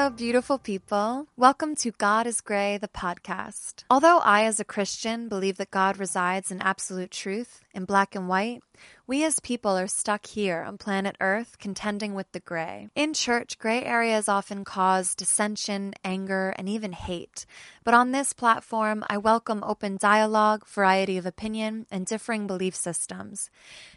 [0.00, 1.26] Hello, beautiful people.
[1.36, 3.84] Welcome to God is Grey, the podcast.
[3.90, 8.26] Although I, as a Christian, believe that God resides in absolute truth, in black and
[8.26, 8.62] white,
[9.06, 12.88] we as people are stuck here on planet Earth contending with the gray.
[12.94, 17.44] In church, gray areas often cause dissension, anger, and even hate.
[17.82, 23.50] But on this platform, I welcome open dialogue, variety of opinion, and differing belief systems.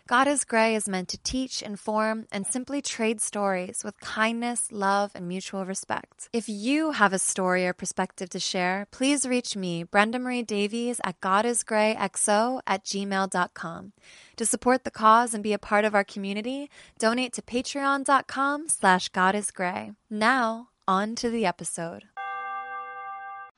[0.07, 5.11] God is Grey is meant to teach, inform, and simply trade stories with kindness, love,
[5.15, 6.29] and mutual respect.
[6.31, 11.01] If you have a story or perspective to share, please reach me, Brenda Marie Davies,
[11.03, 13.93] at godisgrayxo at gmail.com.
[14.37, 19.09] To support the cause and be a part of our community, donate to patreon.com slash
[19.11, 19.95] godisgray.
[20.09, 22.05] Now, on to the episode.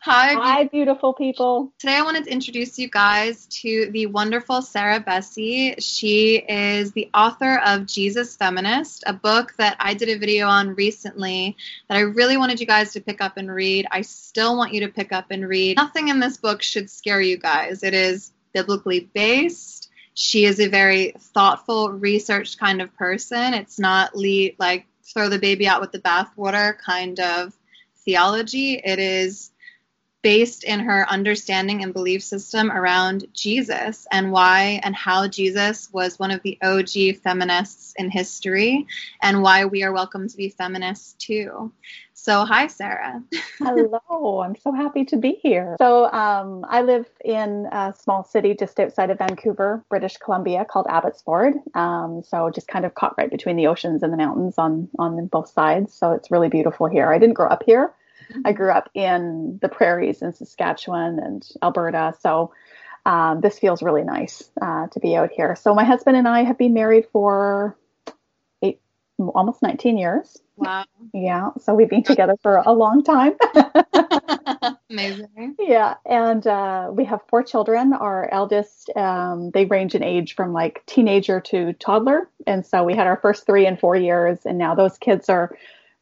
[0.06, 1.74] Hi, Hi, beautiful people.
[1.80, 5.74] Today I wanted to introduce you guys to the wonderful Sarah Bessey.
[5.80, 10.76] She is the author of Jesus Feminist, a book that I did a video on
[10.76, 11.58] recently
[11.90, 13.88] that I really wanted you guys to pick up and read.
[13.90, 15.78] I still want you to pick up and read.
[15.78, 17.82] Nothing in this book should scare you guys.
[17.82, 19.90] It is biblically based.
[20.14, 23.56] She is a very thoughtful, researched kind of person.
[23.56, 27.58] It's not le- like throw the baby out with the bathwater kind of
[28.06, 28.76] theology.
[28.76, 29.50] It is
[30.26, 36.18] based in her understanding and belief system around Jesus and why and how Jesus was
[36.18, 38.88] one of the OG feminists in history
[39.22, 41.72] and why we are welcome to be feminists too.
[42.16, 43.22] So, hi, Sarah.
[43.60, 45.76] Hello, I'm so happy to be here.
[45.78, 50.88] So, um, I live in a small city just outside of Vancouver, British Columbia, called
[50.90, 51.54] Abbotsford.
[51.76, 55.28] Um, so, just kind of caught right between the oceans and the mountains on on
[55.28, 55.94] both sides.
[55.94, 57.14] So, it's really beautiful here.
[57.14, 57.94] I didn't grow up here.
[58.46, 62.14] I grew up in the prairies in Saskatchewan and Alberta.
[62.20, 62.52] So
[63.06, 65.56] um, this feels really nice uh, to be out here.
[65.56, 67.78] So my husband and I have been married for
[68.64, 68.82] eight,
[69.20, 70.42] almost 19 years.
[70.58, 70.86] Wow.
[71.14, 71.50] Yeah.
[71.60, 73.34] So we've been together for a long time.
[74.90, 75.56] Amazing.
[75.60, 75.96] Yeah.
[76.06, 77.94] And uh, we have four children.
[77.94, 82.30] Our eldest, um, they range in age from like teenager to toddler.
[82.48, 84.40] And so we had our first three and four years.
[84.46, 85.56] And now those kids are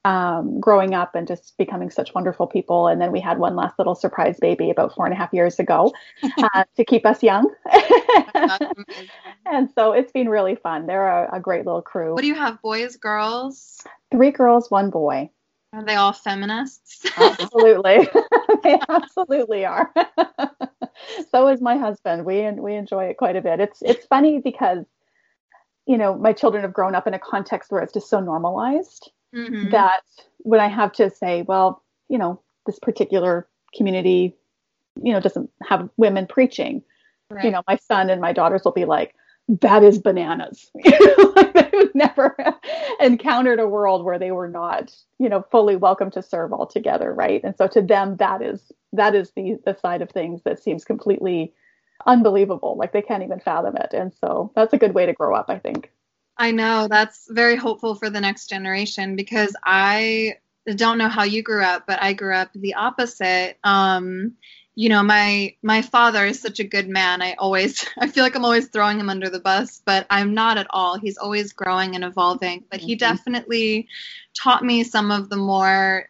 [0.06, 2.88] um, growing up and just becoming such wonderful people.
[2.88, 5.60] And then we had one last little surprise baby about four and a half years
[5.60, 5.94] ago
[6.38, 7.50] uh, to keep us young.
[9.46, 10.88] and so it's been really fun.
[10.88, 12.14] They're a, a, great little crew.
[12.14, 13.82] What do you have, boys, girls?
[14.12, 15.30] Three girls, one boy.
[15.72, 17.06] Are they all feminists?
[17.18, 18.08] absolutely.
[18.64, 19.92] they absolutely are.
[21.32, 22.26] so is my husband.
[22.26, 23.60] We we enjoy it quite a bit.
[23.60, 24.86] It's it's funny because
[25.88, 29.12] you know, my children have grown up in a context where it's just so normalized
[29.34, 29.70] mm-hmm.
[29.72, 30.04] that
[30.40, 34.36] when I have to say, well, you know, this particular community,
[35.02, 36.84] you know, doesn't have women preaching,
[37.30, 37.46] right.
[37.46, 39.16] you know, my son and my daughters will be like,
[39.48, 40.72] that is bananas.
[41.36, 42.36] like they've never
[43.00, 47.44] encountered a world where they were not, you know, fully welcome to serve altogether, right?
[47.44, 50.86] And so to them, that is that is the the side of things that seems
[50.86, 51.54] completely
[52.06, 52.76] unbelievable.
[52.78, 53.94] Like they can't even fathom it.
[53.94, 55.92] And so that's a good way to grow up, I think.
[56.38, 60.38] I know that's very hopeful for the next generation because I
[60.76, 63.58] don't know how you grew up, but I grew up the opposite.
[63.64, 64.34] Um,
[64.76, 67.22] you know, my my father is such a good man.
[67.22, 70.58] I always I feel like I'm always throwing him under the bus, but I'm not
[70.58, 70.98] at all.
[70.98, 72.64] He's always growing and evolving.
[72.72, 73.00] But he mm-hmm.
[73.00, 73.88] definitely
[74.34, 76.10] taught me some of the more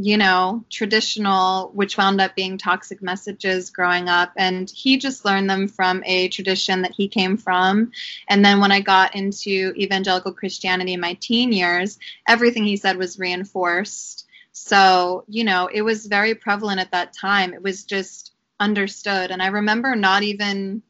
[0.00, 4.32] you know, traditional, which wound up being toxic messages growing up.
[4.36, 7.92] And he just learned them from a tradition that he came from.
[8.28, 12.96] And then when I got into evangelical Christianity in my teen years, everything he said
[12.96, 14.26] was reinforced.
[14.52, 17.52] So, you know, it was very prevalent at that time.
[17.52, 19.30] It was just understood.
[19.30, 20.82] And I remember not even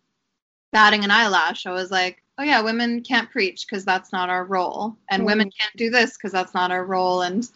[0.73, 1.67] batting an eyelash.
[1.67, 4.97] I was like, oh, yeah, women can't preach because that's not our role.
[5.11, 5.27] And mm-hmm.
[5.27, 7.23] women can't do this because that's not our role.
[7.23, 7.49] And,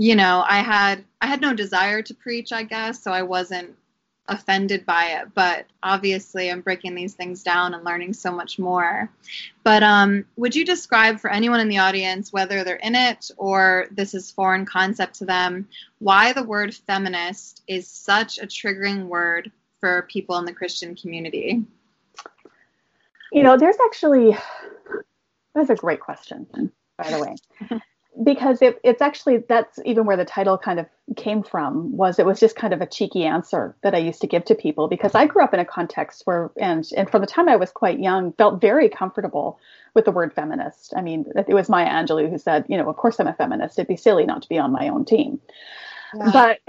[0.00, 3.76] you know, I had I had no desire to preach, I guess, so I wasn't
[4.28, 5.34] offended by it.
[5.34, 9.10] But obviously, I'm breaking these things down and learning so much more.
[9.62, 13.88] But um, would you describe for anyone in the audience, whether they're in it or
[13.90, 19.52] this is foreign concept to them, why the word feminist is such a triggering word
[19.80, 21.62] for people in the Christian community?
[23.32, 24.34] You know, there's actually
[25.54, 26.46] that's a great question,
[26.96, 27.80] by the way.
[28.24, 30.86] because it, it's actually that's even where the title kind of
[31.16, 34.26] came from was it was just kind of a cheeky answer that i used to
[34.26, 37.26] give to people because i grew up in a context where and and from the
[37.26, 39.58] time i was quite young felt very comfortable
[39.94, 40.92] with the word feminist.
[40.96, 43.78] I mean it was maya angelou who said you know of course i'm a feminist.
[43.78, 45.40] It'd be silly not to be on my own team.
[46.32, 46.58] But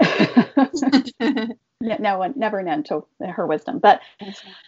[1.80, 3.78] no one never an end to her wisdom.
[3.78, 4.00] But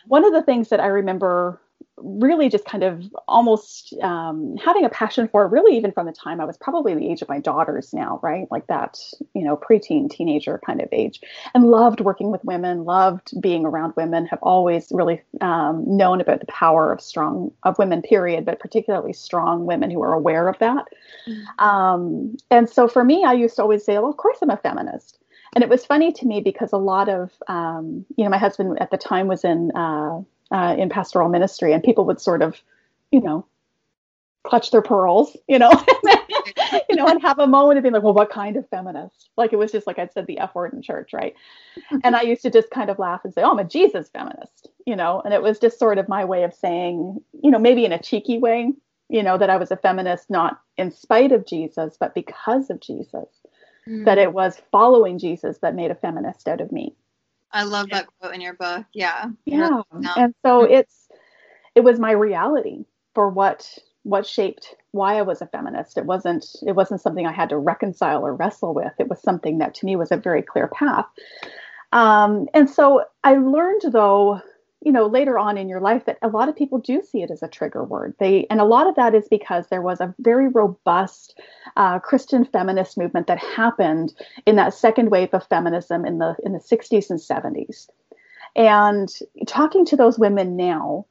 [0.06, 1.61] one of the things that i remember
[1.96, 6.12] really just kind of almost um, having a passion for it, really, even from the
[6.12, 8.46] time I was probably the age of my daughters now, right?
[8.50, 8.99] Like that,
[9.35, 11.20] you know, preteen, teenager kind of age,
[11.55, 16.41] and loved working with women, loved being around women, have always really um, known about
[16.41, 20.58] the power of strong, of women, period, but particularly strong women who are aware of
[20.58, 20.87] that.
[21.29, 21.64] Mm-hmm.
[21.64, 24.56] Um, and so for me, I used to always say, well, of course I'm a
[24.56, 25.19] feminist.
[25.55, 28.76] And it was funny to me because a lot of, um, you know, my husband
[28.81, 30.20] at the time was in, uh,
[30.55, 32.56] uh, in pastoral ministry, and people would sort of,
[33.11, 33.45] you know,
[34.45, 35.71] clutch their pearls, you know,
[36.89, 39.31] you know, and have a moment of being like, well, what kind of feminist?
[39.37, 41.35] Like it was just like I said the F word in church, right?
[42.05, 44.69] and I used to just kind of laugh and say, oh, I'm a Jesus feminist,
[44.87, 47.85] you know, and it was just sort of my way of saying, you know, maybe
[47.85, 48.73] in a cheeky way,
[49.09, 52.81] you know, that I was a feminist not in spite of Jesus, but because of
[52.81, 53.29] Jesus,
[53.89, 54.05] mm.
[54.05, 56.95] that it was following Jesus that made a feminist out of me.
[57.55, 58.85] I love that quote in your book.
[58.93, 59.27] Yeah.
[59.47, 59.83] Yeah.
[60.17, 61.09] And so it's
[61.75, 62.85] it was my reality
[63.15, 65.97] for what what shaped why I was a feminist.
[65.97, 68.93] It wasn't it wasn't something I had to reconcile or wrestle with.
[68.99, 71.06] It was something that to me was a very clear path.
[71.93, 74.41] Um, and so I learned though
[74.85, 77.31] you know later on in your life that a lot of people do see it
[77.31, 78.15] as a trigger word.
[78.19, 81.39] They and a lot of that is because there was a very robust
[81.77, 84.15] uh, christian feminist movement that happened
[84.47, 87.89] in that second wave of feminism in the in the 60s and 70s
[88.57, 89.09] and
[89.47, 91.07] talking to those women now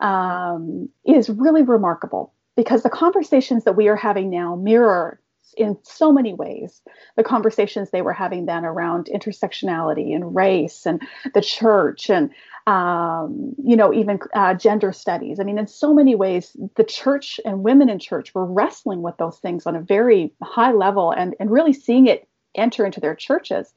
[0.00, 5.20] um, is really remarkable because the conversations that we are having now mirror
[5.56, 6.80] in so many ways
[7.16, 11.02] the conversations they were having then around intersectionality and race and
[11.34, 12.30] the church and
[12.66, 15.40] um, you know even uh, gender studies.
[15.40, 19.16] I mean in so many ways the church and women in church were wrestling with
[19.16, 23.14] those things on a very high level and, and really seeing it enter into their
[23.14, 23.72] churches.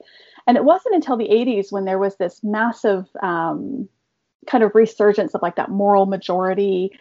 [0.48, 3.90] And it wasn't until the 80s when there was this massive um,
[4.48, 6.92] kind of resurgence of like that moral majority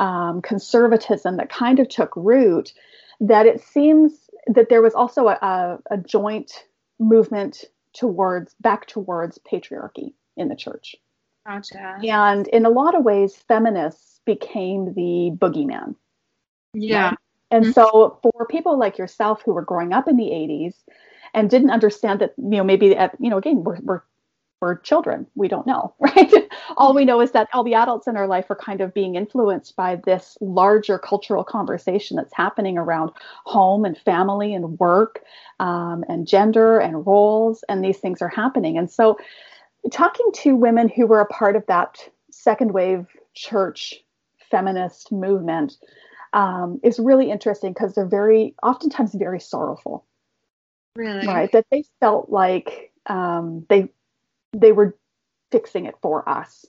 [0.00, 2.72] um, conservatism that kind of took root
[3.20, 4.12] that it seems
[4.46, 6.66] that there was also a, a, joint
[6.98, 10.94] movement towards back towards patriarchy in the church.
[11.46, 11.98] Gotcha.
[12.02, 15.94] And in a lot of ways, feminists became the boogeyman.
[16.74, 17.10] Yeah.
[17.10, 17.18] Right?
[17.50, 17.72] And mm-hmm.
[17.72, 20.74] so for people like yourself who were growing up in the 80s
[21.34, 24.02] and didn't understand that, you know, maybe at, you know, again, we're, we're
[24.60, 25.26] we're children.
[25.34, 26.32] We don't know, right?
[26.76, 29.14] all we know is that all the adults in our life are kind of being
[29.14, 33.10] influenced by this larger cultural conversation that's happening around
[33.44, 35.22] home and family and work
[35.60, 38.78] um, and gender and roles, and these things are happening.
[38.78, 39.18] And so,
[39.90, 41.98] talking to women who were a part of that
[42.30, 43.94] second wave church
[44.50, 45.76] feminist movement
[46.32, 50.04] um, is really interesting because they're very, oftentimes, very sorrowful.
[50.96, 51.26] Really?
[51.26, 51.50] Right?
[51.52, 53.90] That they felt like um, they
[54.52, 54.96] they were
[55.50, 56.66] fixing it for us.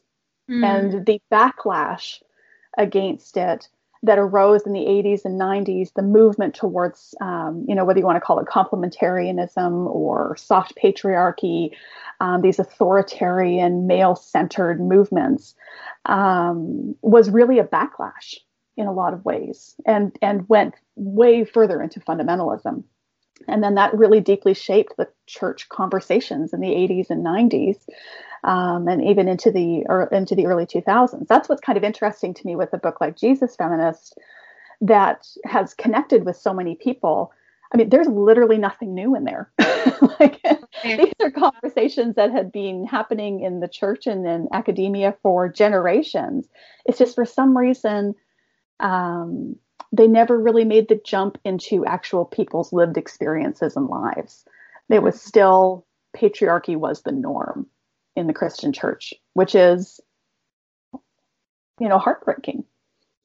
[0.49, 0.63] Mm.
[0.65, 2.21] And the backlash
[2.77, 3.67] against it
[4.03, 8.05] that arose in the 80s and 90s, the movement towards, um, you know, whether you
[8.05, 11.71] want to call it complementarianism or soft patriarchy,
[12.19, 15.55] um, these authoritarian, male centered movements,
[16.05, 18.35] um, was really a backlash
[18.77, 22.83] in a lot of ways and, and went way further into fundamentalism
[23.47, 27.77] and then that really deeply shaped the church conversations in the 80s and 90s
[28.43, 32.33] um, and even into the or into the early 2000s that's what's kind of interesting
[32.33, 34.17] to me with a book like jesus feminist
[34.81, 37.31] that has connected with so many people.
[37.73, 39.51] I mean there's literally nothing new in there.
[40.19, 40.41] Like
[40.83, 46.47] these are conversations that had been happening in the church and in academia for generations.
[46.85, 48.15] It's just for some reason
[48.79, 49.57] um,
[49.91, 54.45] they never really made the jump into actual people's lived experiences and lives.
[54.89, 57.67] It was still patriarchy was the norm
[58.15, 59.99] in the Christian church, which is,
[61.79, 62.63] you know, heartbreaking.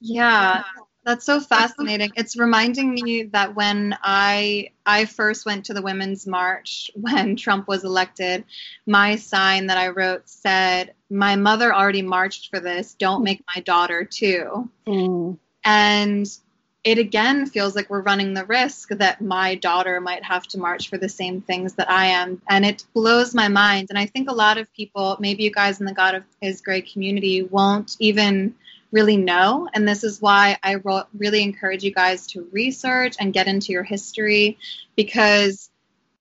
[0.00, 0.64] Yeah,
[1.04, 2.10] that's so fascinating.
[2.16, 7.68] It's reminding me that when I I first went to the women's march when Trump
[7.68, 8.44] was elected,
[8.86, 12.94] my sign that I wrote said, "My mother already marched for this.
[12.94, 15.38] Don't make my daughter too." Mm.
[15.64, 16.26] And
[16.84, 20.88] it again feels like we're running the risk that my daughter might have to march
[20.88, 22.42] for the same things that I am.
[22.48, 23.88] And it blows my mind.
[23.90, 26.60] And I think a lot of people, maybe you guys in the God of His
[26.60, 28.56] Grey community, won't even
[28.90, 29.68] really know.
[29.72, 30.76] And this is why I
[31.16, 34.58] really encourage you guys to research and get into your history
[34.96, 35.70] because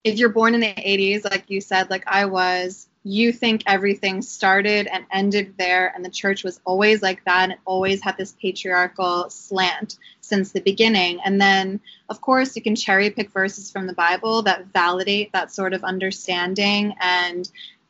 [0.03, 4.21] if you're born in the 80s, like you said, like I was, you think everything
[4.21, 8.35] started and ended there, and the church was always like that, and always had this
[8.39, 11.19] patriarchal slant since the beginning.
[11.25, 11.79] And then,
[12.09, 15.83] of course, you can cherry pick verses from the Bible that validate that sort of
[15.83, 17.49] understanding and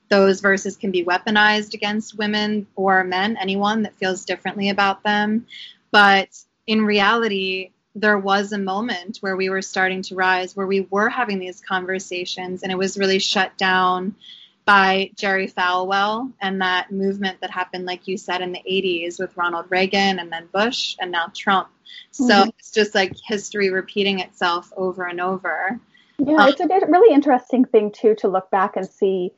[0.10, 5.46] those verses can be weaponized against women or men, anyone that feels differently about them.
[5.90, 6.30] But
[6.68, 11.10] in reality, there was a moment where we were starting to rise, where we were
[11.10, 14.16] having these conversations, and it was really shut down
[14.72, 19.36] by Jerry Falwell and that movement that happened, like you said, in the 80s with
[19.36, 21.68] Ronald Reagan and then Bush and now Trump.
[22.12, 22.50] So mm-hmm.
[22.58, 25.78] it's just like history repeating itself over and over.
[26.20, 29.34] Yeah, um, it's a really interesting thing too to look back and see,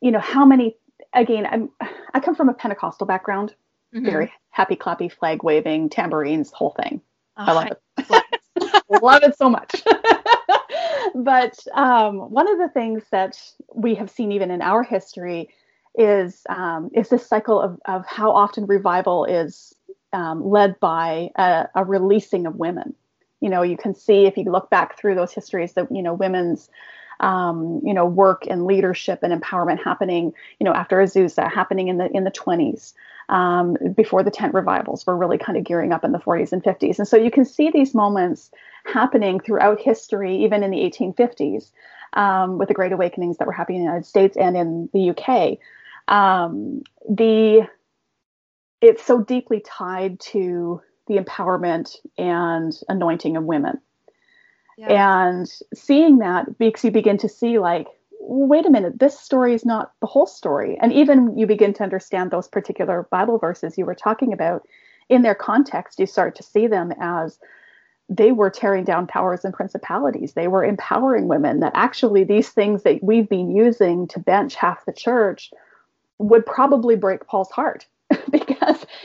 [0.00, 0.76] you know, how many.
[1.14, 1.70] Again, I'm
[2.12, 3.54] I come from a Pentecostal background,
[3.94, 4.04] mm-hmm.
[4.04, 7.00] very happy, clappy, flag waving, tambourines, whole thing.
[7.36, 8.22] Oh, I love it.
[8.88, 9.82] Love it so much.
[11.14, 13.40] but um, one of the things that
[13.74, 15.48] we have seen even in our history
[15.94, 19.74] is um, is this cycle of, of how often revival is
[20.12, 22.94] um, led by a, a, releasing of women.
[23.40, 26.14] You know, you can see if you look back through those histories that you know
[26.14, 26.70] women's
[27.20, 30.32] um, you know work and leadership and empowerment happening.
[30.60, 32.94] You know, after Azusa happening in the in the 20s.
[33.28, 36.62] Um, before the tent revivals were really kind of gearing up in the 40s and
[36.62, 36.98] 50s.
[36.98, 38.50] And so you can see these moments
[38.86, 41.70] happening throughout history, even in the 1850s,
[42.14, 45.10] um, with the Great Awakenings that were happening in the United States and in the
[45.10, 45.58] UK.
[46.08, 47.68] Um, the
[48.80, 53.80] it's so deeply tied to the empowerment and anointing of women.
[54.76, 55.26] Yeah.
[55.26, 57.88] And seeing that makes you begin to see, like,
[58.20, 60.78] wait a minute, this story is not the whole story.
[60.80, 64.66] And even you begin to understand those particular Bible verses you were talking about
[65.08, 67.38] in their context, you start to see them as
[68.08, 70.32] they were tearing down powers and principalities.
[70.32, 74.84] They were empowering women that actually these things that we've been using to bench half
[74.84, 75.50] the church
[76.18, 77.86] would probably break Paul's heart
[78.30, 78.57] because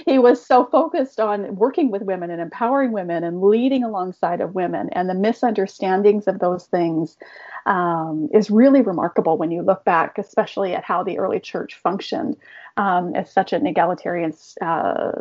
[0.06, 4.56] he was so focused on working with women and empowering women and leading alongside of
[4.56, 4.90] women.
[4.92, 7.18] And the misunderstandings of those things
[7.66, 12.38] um, is really remarkable when you look back, especially at how the early church functioned
[12.78, 15.12] um, as such an egalitarian, uh,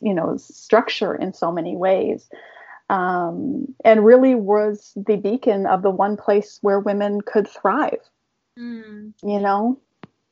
[0.00, 2.28] you know, structure in so many ways.
[2.88, 8.00] Um, and really was the beacon of the one place where women could thrive.
[8.58, 9.14] Mm.
[9.22, 9.78] You know,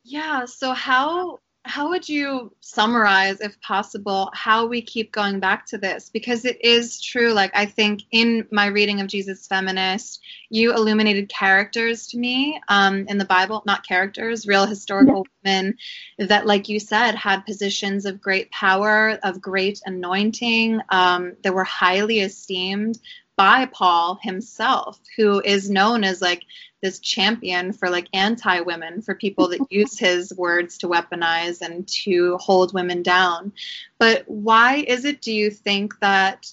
[0.03, 0.45] yeah.
[0.47, 6.09] So how how would you summarize, if possible, how we keep going back to this?
[6.09, 7.33] Because it is true.
[7.33, 13.07] Like I think in my reading of Jesus Feminist, you illuminated characters to me um,
[13.09, 15.63] in the Bible, not characters, real historical yeah.
[15.63, 15.77] women
[16.19, 21.65] that, like you said, had positions of great power, of great anointing, um, that were
[21.65, 22.99] highly esteemed
[23.39, 26.43] by Paul himself, who is known as like
[26.83, 31.87] this champion for like anti women, for people that use his words to weaponize and
[31.89, 33.53] to hold women down.
[33.99, 36.53] But why is it, do you think, that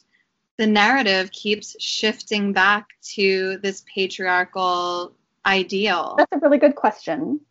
[0.58, 5.12] the narrative keeps shifting back to this patriarchal
[5.44, 6.16] ideal?
[6.20, 7.42] That's a really good question.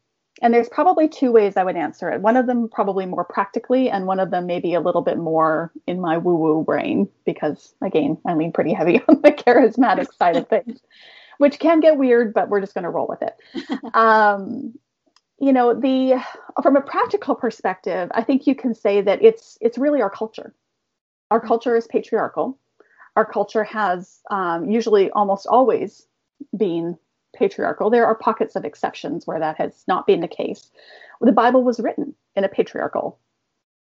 [0.43, 2.21] And there's probably two ways I would answer it.
[2.21, 5.71] One of them probably more practically, and one of them maybe a little bit more
[5.87, 10.37] in my woo woo brain, because again, I lean pretty heavy on the charismatic side
[10.37, 10.81] of things
[11.39, 13.37] which can get weird, but we're just going to roll with it.
[13.95, 14.75] um,
[15.39, 16.23] you know, the
[16.63, 20.55] from a practical perspective, I think you can say that it's it's really our culture.
[21.31, 21.49] Our mm-hmm.
[21.49, 22.59] culture is patriarchal.
[23.17, 26.07] Our culture has um, usually almost always
[26.57, 26.99] been
[27.35, 27.91] patriarchal.
[27.91, 30.71] There are pockets of exceptions where that has not been the case.
[31.21, 33.19] The Bible was written in a patriarchal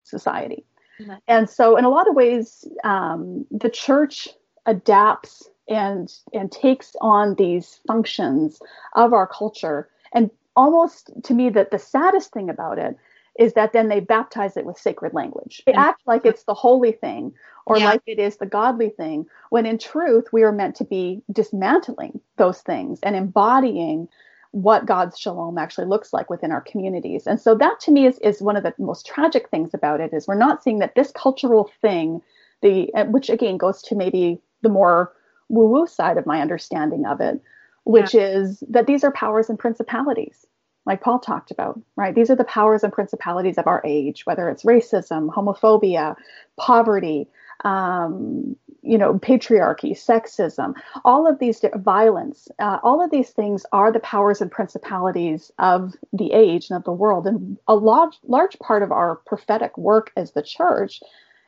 [0.05, 0.65] society.
[1.01, 1.15] Mm-hmm.
[1.29, 4.29] And so, in a lot of ways, um, the church
[4.67, 8.61] adapts and and takes on these functions
[8.95, 12.97] of our culture and almost to me that the saddest thing about it
[13.41, 16.93] is that then they baptize it with sacred language they act like it's the holy
[16.93, 17.33] thing
[17.67, 17.87] or yeah.
[17.87, 22.21] like it is the godly thing when in truth we are meant to be dismantling
[22.37, 24.09] those things and embodying
[24.53, 27.27] what God's shalom actually looks like within our communities.
[27.27, 30.13] And so that to me is, is one of the most tragic things about it
[30.13, 32.21] is we're not seeing that this cultural thing,
[32.63, 35.13] the which again goes to maybe the more
[35.49, 37.41] woo woo side of my understanding of it,
[37.85, 38.23] which yeah.
[38.23, 40.47] is that these are powers and principalities,
[40.87, 42.15] like Paul talked about, right?
[42.15, 46.17] These are the powers and principalities of our age, whether it's racism, homophobia,
[46.59, 47.29] poverty,
[47.65, 53.93] um, you know, patriarchy, sexism, all of these violence, uh, all of these things are
[53.93, 57.27] the powers and principalities of the age and of the world.
[57.27, 61.03] And a large, large part of our prophetic work as the church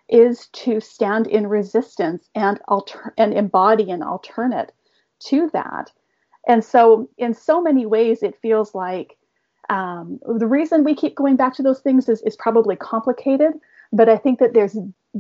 [0.09, 4.73] is to stand in resistance and alter- and embody an alternate
[5.21, 5.91] to that.
[6.47, 9.17] And so, in so many ways, it feels like
[9.69, 13.53] um, the reason we keep going back to those things is, is probably complicated,
[13.93, 14.77] but I think that there's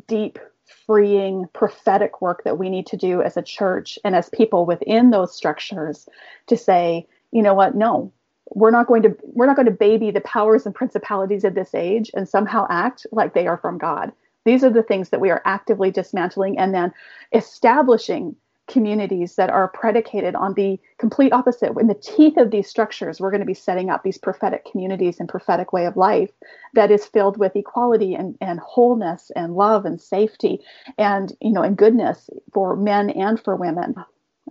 [0.07, 0.39] deep,
[0.87, 5.11] freeing, prophetic work that we need to do as a church and as people within
[5.11, 6.09] those structures
[6.47, 8.13] to say, you know what, no,
[8.55, 11.75] we're not going to we're not going to baby the powers and principalities of this
[11.75, 14.13] age and somehow act like they are from God.
[14.45, 16.93] These are the things that we are actively dismantling and then
[17.33, 18.37] establishing
[18.69, 21.73] communities that are predicated on the complete opposite.
[21.79, 25.19] In the teeth of these structures, we're going to be setting up these prophetic communities
[25.19, 26.31] and prophetic way of life
[26.75, 30.61] that is filled with equality and, and wholeness and love and safety
[30.97, 33.95] and you know and goodness for men and for women.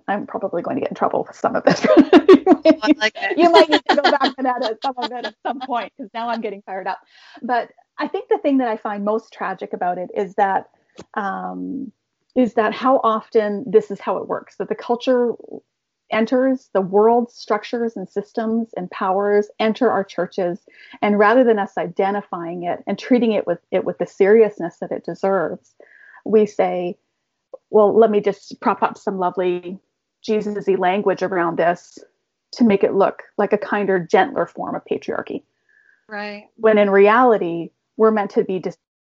[0.07, 1.83] I'm probably going to get in trouble with some of this.
[2.65, 5.59] you, like you might need to go back and edit some of it at some
[5.61, 6.99] point because now I'm getting fired up.
[7.41, 10.69] But I think the thing that I find most tragic about it is that
[11.13, 11.91] um,
[12.35, 15.33] is that how often this is how it works that the culture
[16.11, 20.59] enters the world structures and systems and powers enter our churches
[21.01, 24.91] and rather than us identifying it and treating it with it with the seriousness that
[24.91, 25.73] it deserves
[26.25, 26.97] we say
[27.69, 29.79] well let me just prop up some lovely
[30.21, 31.97] jesus-y language around this
[32.53, 35.43] to make it look like a kinder gentler form of patriarchy.
[36.07, 36.47] Right.
[36.57, 38.61] When in reality we're meant to be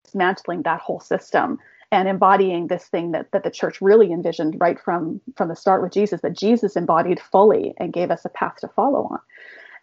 [0.05, 1.59] dismantling that whole system
[1.93, 5.81] and embodying this thing that, that the church really envisioned right from from the start
[5.81, 9.19] with jesus that jesus embodied fully and gave us a path to follow on.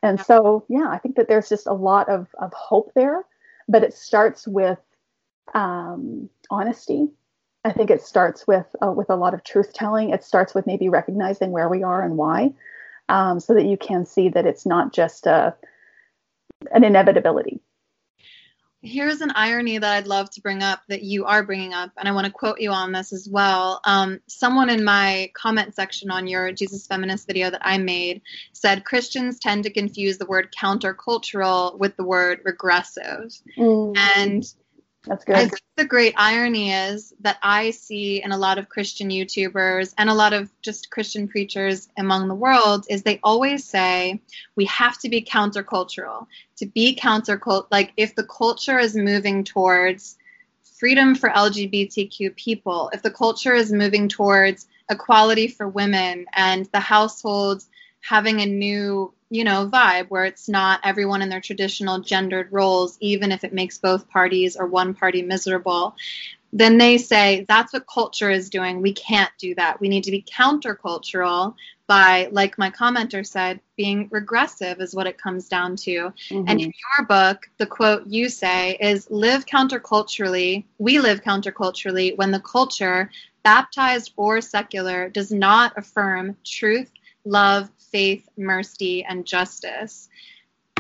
[0.03, 3.25] And so yeah i think that there's just a lot of, of hope there
[3.69, 4.79] but it starts with
[5.55, 7.09] um, honesty.
[7.65, 10.11] I think it starts with uh, with a lot of truth telling.
[10.11, 12.53] It starts with maybe recognizing where we are and why
[13.09, 15.55] um, so that you can see that it's not just a,
[16.73, 17.61] an inevitability
[18.83, 22.09] here's an irony that I'd love to bring up that you are bringing up, and
[22.09, 23.81] I want to quote you on this as well.
[23.85, 28.23] Um, someone in my comment section on your Jesus Feminist video that I made
[28.53, 33.33] said Christians tend to confuse the word countercultural with the word regressive.
[33.59, 33.97] Mm.
[33.97, 34.55] And
[35.05, 35.37] that's good.
[35.37, 39.95] I think the great irony is that I see in a lot of Christian YouTubers
[39.97, 44.21] and a lot of just Christian preachers among the world is they always say
[44.57, 46.27] we have to be countercultural.
[46.59, 50.19] To be countercult, like if the culture is moving towards
[50.63, 56.81] freedom for LGBTQ people, if the culture is moving towards equality for women and the
[56.81, 62.49] households having a new you know vibe where it's not everyone in their traditional gendered
[62.51, 65.95] roles even if it makes both parties or one party miserable
[66.53, 68.83] then they say that's what culture is doing.
[68.83, 69.81] We can't do that.
[69.81, 71.55] We need to be countercultural
[71.87, 75.91] by like my commenter said being regressive is what it comes down to.
[75.91, 76.45] Mm-hmm.
[76.47, 80.65] and in your book the quote you say is live counterculturally.
[80.79, 83.11] We live counterculturally when the culture
[83.43, 86.91] baptized or secular does not affirm truth
[87.25, 90.09] love, faith, mercy, and justice.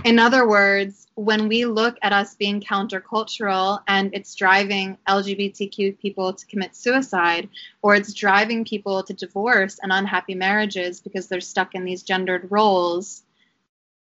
[0.04, 6.32] In other words, when we look at us being countercultural and it's driving LGBTQ people
[6.32, 7.50] to commit suicide,
[7.82, 12.50] or it's driving people to divorce and unhappy marriages because they're stuck in these gendered
[12.50, 13.24] roles,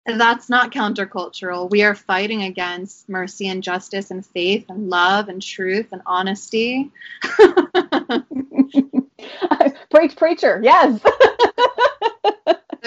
[0.07, 1.71] that's not countercultural.
[1.71, 6.91] We are fighting against mercy and justice and faith and love and truth and honesty.
[9.91, 11.01] Preach, preacher, yes.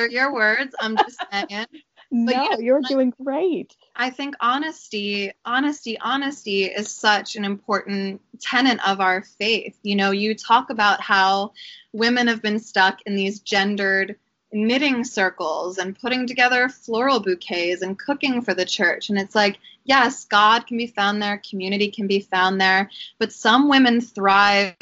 [0.10, 0.76] Your words.
[0.80, 1.66] I'm just saying.
[2.12, 3.76] no, yeah, you're like, doing great.
[3.96, 9.78] I think honesty, honesty, honesty is such an important tenet of our faith.
[9.84, 11.54] You know, you talk about how
[11.94, 14.18] women have been stuck in these gendered
[14.54, 19.10] knitting circles and putting together floral bouquets and cooking for the church.
[19.10, 23.32] And it's like, yes, God can be found there, community can be found there, but
[23.32, 24.76] some women thrive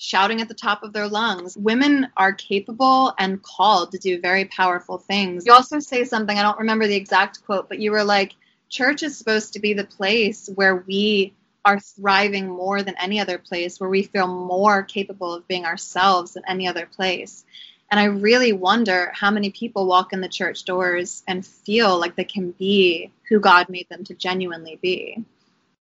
[0.00, 1.58] shouting at the top of their lungs.
[1.58, 5.44] Women are capable and called to do very powerful things.
[5.44, 8.34] You also say something, I don't remember the exact quote, but you were like,
[8.70, 11.34] church is supposed to be the place where we
[11.66, 16.32] are thriving more than any other place, where we feel more capable of being ourselves
[16.32, 17.44] than any other place.
[17.90, 22.16] And I really wonder how many people walk in the church doors and feel like
[22.16, 25.22] they can be who God made them to genuinely be.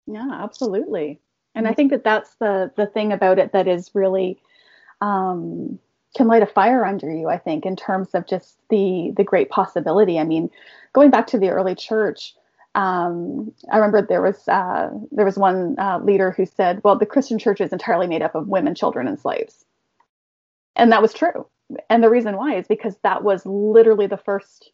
[0.07, 1.19] Yeah, absolutely
[1.55, 4.39] and i think that that's the the thing about it that is really
[5.01, 5.79] um,
[6.15, 9.49] can light a fire under you i think in terms of just the the great
[9.49, 10.49] possibility i mean
[10.93, 12.33] going back to the early church
[12.75, 17.05] um, I remember there was uh, there was one uh, leader who said, "Well, the
[17.05, 19.63] Christian church is entirely made up of women, children, and slaves,"
[20.75, 21.47] and that was true.
[21.89, 24.71] And the reason why is because that was literally the first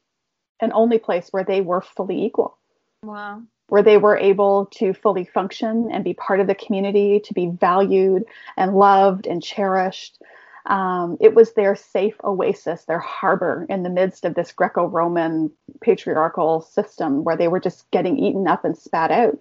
[0.59, 2.57] and only place where they were fully equal.
[3.03, 7.33] Wow where they were able to fully function and be part of the community, to
[7.33, 8.25] be valued
[8.57, 10.21] and loved and cherished.
[10.65, 15.49] Um, it was their safe oasis, their harbor in the midst of this Greco Roman
[15.79, 19.39] patriarchal system where they were just getting eaten up and spat out.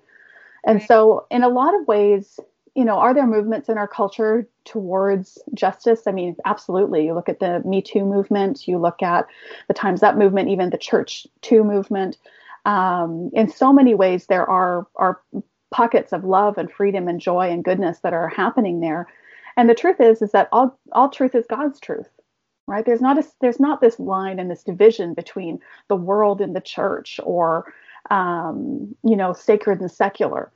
[0.65, 0.87] And right.
[0.87, 2.39] so, in a lot of ways,
[2.77, 6.03] you know, are there movements in our culture towards justice?
[6.07, 7.05] I mean, absolutely.
[7.05, 9.27] You look at the Me Too movement, you look at
[9.67, 12.17] the Time's Up movement, even the Church Too movement.
[12.65, 15.21] Um, in so many ways, there are are
[15.71, 19.07] pockets of love and freedom and joy and goodness that are happening there.
[19.57, 22.09] And the truth is, is that all all truth is God's truth,
[22.67, 22.85] right?
[22.85, 26.61] There's not a, there's not this line and this division between the world and the
[26.61, 27.73] church, or
[28.11, 30.53] um, you know, sacred and secular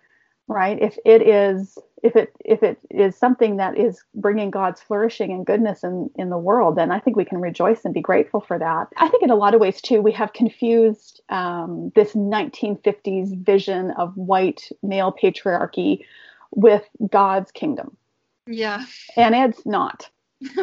[0.49, 0.81] right?
[0.81, 5.47] If it is if it if it is something that is bringing god's flourishing and
[5.47, 8.59] goodness in in the world then i think we can rejoice and be grateful for
[8.59, 8.89] that.
[8.99, 13.91] I think in a lot of ways too we have confused um, this 1950s vision
[13.93, 16.05] of white male patriarchy
[16.51, 17.97] with god's kingdom.
[18.47, 18.85] Yeah.
[19.17, 20.11] And it's not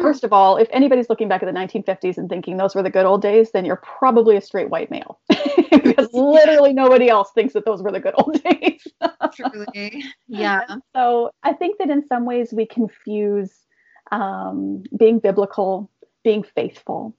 [0.00, 2.90] First of all, if anybody's looking back at the 1950s and thinking those were the
[2.90, 5.18] good old days, then you're probably a straight white male
[5.70, 8.86] because literally nobody else thinks that those were the good old days.
[9.34, 10.04] Truly.
[10.28, 10.64] Yeah.
[10.94, 13.52] so I think that in some ways we confuse
[14.10, 15.90] um, being biblical,
[16.24, 17.14] being faithful,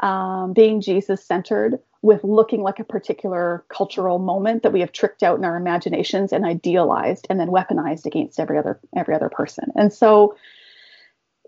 [0.00, 5.22] um, being Jesus centered with looking like a particular cultural moment that we have tricked
[5.22, 9.72] out in our imaginations and idealized and then weaponized against every other every other person.
[9.74, 10.36] And so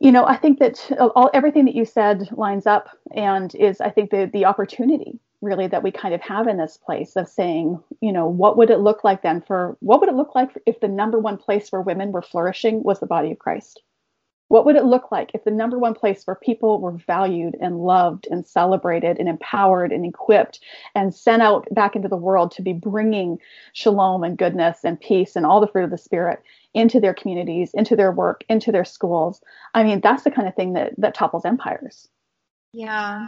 [0.01, 3.91] you know, I think that all everything that you said lines up and is, I
[3.91, 7.83] think, the the opportunity really that we kind of have in this place of saying,
[8.01, 10.81] you know, what would it look like then for what would it look like if
[10.81, 13.83] the number one place where women were flourishing was the body of Christ?
[14.49, 17.85] What would it look like if the number one place where people were valued and
[17.85, 20.61] loved and celebrated and empowered and equipped
[20.95, 23.39] and sent out back into the world to be bringing
[23.75, 26.43] shalom and goodness and peace and all the fruit of the Spirit
[26.75, 29.41] into their communities, into their work, into their schools.
[29.75, 32.09] I mean, that's the kind of thing that that topples empires.
[32.73, 33.27] Yeah.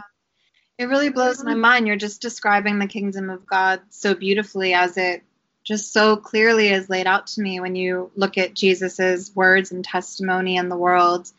[0.77, 1.87] It really blows my mind.
[1.87, 5.23] You're just describing the kingdom of God so beautifully as it
[5.63, 9.83] just so clearly is laid out to me when you look at Jesus's words and
[9.83, 11.31] testimony in the world.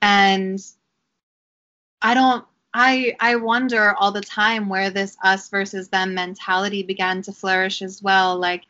[0.00, 0.60] And
[2.02, 7.22] I don't I I wonder all the time where this us versus them mentality began
[7.22, 8.38] to flourish as well.
[8.38, 8.64] Like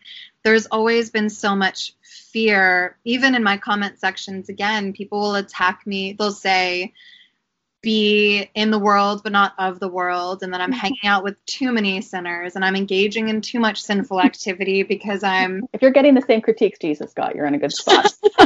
[0.44, 4.48] there's always been so much fear, even in my comment sections.
[4.48, 6.12] Again, people will attack me.
[6.12, 6.92] They'll say,
[7.84, 10.78] be in the world but not of the world and that i'm mm-hmm.
[10.78, 15.22] hanging out with too many sinners and i'm engaging in too much sinful activity because
[15.22, 18.10] i'm if you're getting the same critiques jesus got you're in a good spot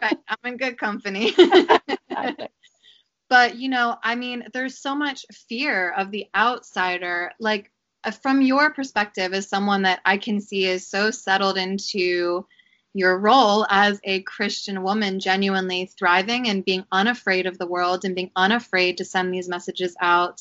[0.00, 1.34] right, i'm in good company
[3.28, 7.70] but you know i mean there's so much fear of the outsider like
[8.06, 12.46] Uh, from your perspective as someone that I can see is so settled into
[12.94, 18.14] your role as a Christian woman, genuinely thriving and being unafraid of the world and
[18.14, 20.40] being unafraid to send these messages out,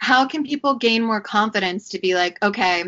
[0.00, 2.84] how can people gain more confidence to be like, okay,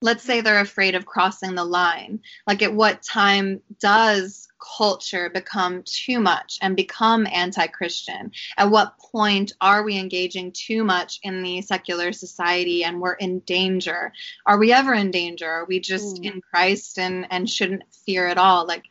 [0.00, 2.20] let's say they're afraid of crossing the line?
[2.46, 8.32] Like, at what time does culture become too much and become anti Christian?
[8.56, 13.40] At what point are we engaging too much in the secular society and we're in
[13.40, 14.12] danger?
[14.46, 15.48] Are we ever in danger?
[15.48, 16.32] Are we just mm.
[16.32, 18.66] in Christ and, and shouldn't fear at all?
[18.66, 18.84] Like,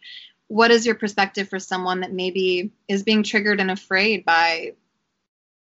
[0.48, 4.74] what is your perspective for someone that maybe is being triggered and afraid by,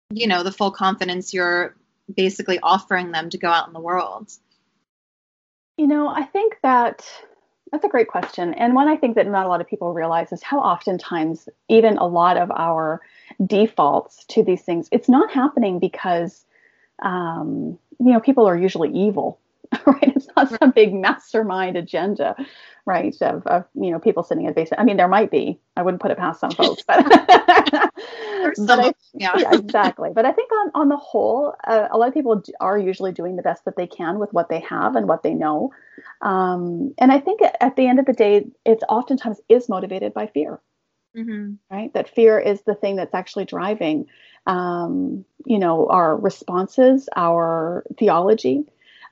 [0.10, 1.76] you know, the full confidence you're
[2.14, 4.32] basically offering them to go out in the world?
[5.78, 7.06] You know, I think that
[7.72, 8.54] that's a great question.
[8.54, 11.98] And one I think that not a lot of people realize is how oftentimes, even
[11.98, 13.02] a lot of our
[13.48, 16.46] defaults to these things, it's not happening because,
[17.02, 19.40] um, you know, people are usually evil,
[19.86, 20.14] right?
[20.16, 22.36] It's not some big mastermind agenda,
[22.86, 23.16] right?
[23.22, 24.70] Of, of you know, people sitting in base.
[24.78, 25.60] I mean, there might be.
[25.78, 29.38] I wouldn't put it past some folks, but, but I, yeah.
[29.38, 29.54] yeah.
[29.54, 30.12] exactly.
[30.14, 33.36] But I think on on the whole, uh, a lot of people are usually doing
[33.36, 35.72] the best that they can with what they have and what they know.
[36.22, 40.28] Um, and I think at the end of the day, it's oftentimes is motivated by
[40.28, 40.60] fear.
[41.16, 41.54] Mm-hmm.
[41.70, 44.08] Right, that fear is the thing that's actually driving,
[44.48, 48.66] um, you know, our responses, our theology,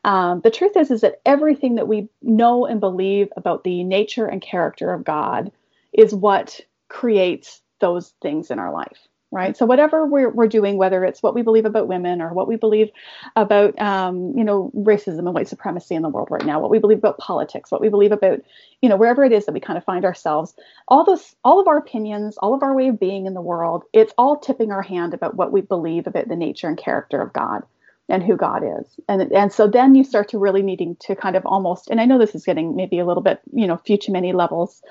[0.03, 4.25] um, the truth is, is that everything that we know and believe about the nature
[4.25, 5.51] and character of God
[5.93, 6.59] is what
[6.89, 8.97] creates those things in our life,
[9.31, 9.55] right?
[9.55, 12.55] So whatever we're, we're doing, whether it's what we believe about women or what we
[12.55, 12.89] believe
[13.35, 16.79] about, um, you know, racism and white supremacy in the world right now, what we
[16.79, 18.39] believe about politics, what we believe about,
[18.81, 20.55] you know, wherever it is that we kind of find ourselves,
[20.87, 23.83] all those, all of our opinions, all of our way of being in the world,
[23.93, 27.33] it's all tipping our hand about what we believe about the nature and character of
[27.33, 27.63] God
[28.11, 28.99] and who God is.
[29.07, 32.05] And and so then you start to really needing to kind of almost and I
[32.05, 34.81] know this is getting maybe a little bit, you know, few too many levels,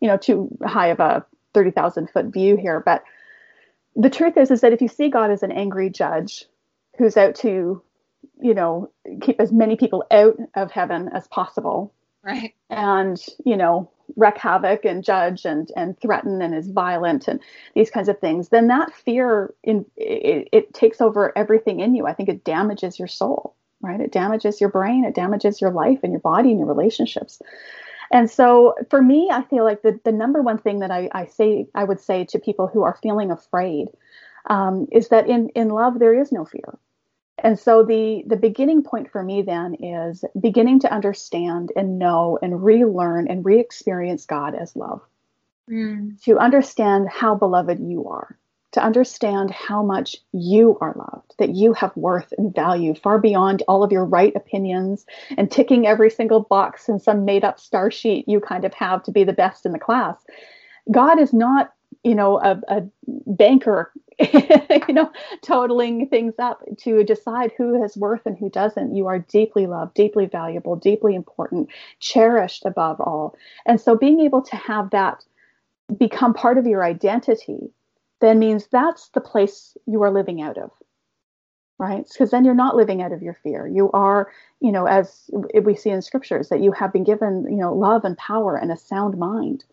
[0.00, 3.04] you know, too high of a 30,000 foot view here, but
[3.96, 6.46] the truth is is that if you see God as an angry judge
[6.98, 7.82] who's out to,
[8.40, 11.92] you know, keep as many people out of heaven as possible.
[12.22, 12.54] Right.
[12.70, 17.40] And, you know, wreak havoc and judge and and threaten and is violent and
[17.74, 22.06] these kinds of things, then that fear in it, it takes over everything in you.
[22.06, 24.00] I think it damages your soul, right?
[24.00, 27.40] It damages your brain, it damages your life and your body and your relationships.
[28.10, 31.26] And so for me, I feel like the, the number one thing that I, I
[31.26, 33.88] say I would say to people who are feeling afraid
[34.46, 36.78] um, is that in, in love there is no fear.
[37.44, 42.38] And so the the beginning point for me then is beginning to understand and know
[42.42, 45.02] and relearn and re-experience God as love.
[45.70, 46.20] Mm.
[46.24, 48.38] To understand how beloved you are,
[48.72, 53.62] to understand how much you are loved, that you have worth and value far beyond
[53.68, 57.90] all of your right opinions and ticking every single box in some made up star
[57.90, 60.16] sheet you kind of have to be the best in the class.
[60.90, 61.72] God is not,
[62.04, 63.92] you know, a, a banker
[64.88, 65.10] you know,
[65.42, 68.94] totaling things up to decide who has worth and who doesn't.
[68.94, 73.36] You are deeply loved, deeply valuable, deeply important, cherished above all.
[73.66, 75.24] And so being able to have that
[75.98, 77.70] become part of your identity
[78.20, 80.70] then means that's the place you are living out of.
[81.78, 82.06] Right?
[82.08, 83.66] Because then you're not living out of your fear.
[83.66, 85.28] You are, you know, as
[85.60, 88.70] we see in scriptures, that you have been given, you know, love and power and
[88.70, 89.64] a sound mind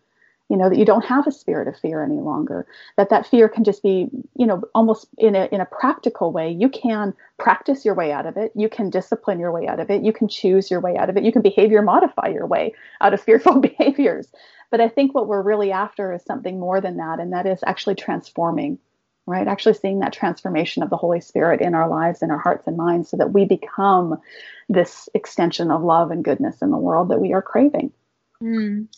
[0.52, 2.66] you know that you don't have a spirit of fear any longer
[2.98, 6.50] that that fear can just be you know almost in a in a practical way.
[6.50, 8.52] You can practice your way out of it.
[8.54, 10.04] You can discipline your way out of it.
[10.04, 11.24] You can choose your way out of it.
[11.24, 14.28] You can behavior modify your way out of fearful behaviors.
[14.70, 17.60] But i think what we're really after is something more than that and that is
[17.66, 18.78] actually transforming
[19.24, 19.46] right?
[19.46, 22.76] Actually seeing that transformation of the holy spirit in our lives in our hearts and
[22.76, 24.20] minds so that we become
[24.68, 27.92] this extension of love and goodness in the world that we are craving.
[28.42, 28.88] Mm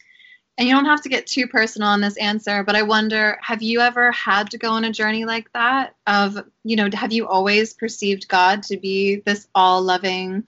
[0.57, 3.63] and you don't have to get too personal on this answer, but I wonder have
[3.63, 5.97] you ever had to go on a journey like that?
[6.07, 10.45] Of, you know, have you always perceived God to be this all loving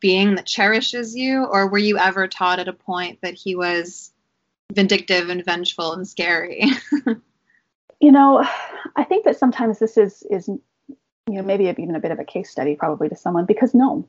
[0.00, 1.44] being that cherishes you?
[1.44, 4.12] Or were you ever taught at a point that he was
[4.72, 6.64] vindictive and vengeful and scary?
[8.00, 8.46] you know,
[8.96, 10.60] I think that sometimes this is, is, you
[11.26, 14.06] know, maybe even a bit of a case study probably to someone because no,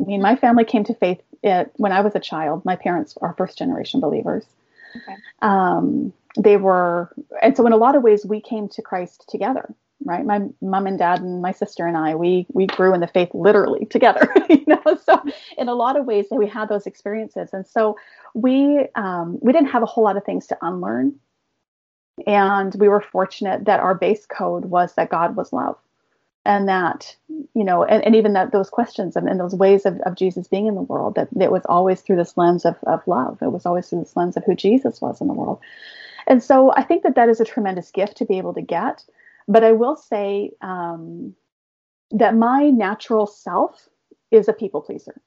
[0.00, 2.64] I mean, my family came to faith it, when I was a child.
[2.64, 4.46] My parents are first generation believers.
[4.96, 5.16] Okay.
[5.42, 9.74] Um, they were, and so in a lot of ways, we came to Christ together,
[10.04, 10.24] right?
[10.24, 13.30] My mom and dad and my sister and I, we we grew in the faith
[13.34, 14.82] literally together, you know.
[15.04, 15.22] So
[15.58, 17.96] in a lot of ways, we had those experiences, and so
[18.34, 21.16] we um, we didn't have a whole lot of things to unlearn,
[22.26, 25.76] and we were fortunate that our base code was that God was love
[26.44, 27.16] and that
[27.54, 30.48] you know and, and even that those questions and, and those ways of, of jesus
[30.48, 33.38] being in the world that it was always through this lens of, of love.
[33.42, 35.60] It was always through this lens of who jesus was in the world.
[36.26, 39.04] And so i think that that is a tremendous gift to be able to get.
[39.48, 41.34] But i will say um,
[42.10, 43.88] that my natural self
[44.30, 45.20] is a people pleaser.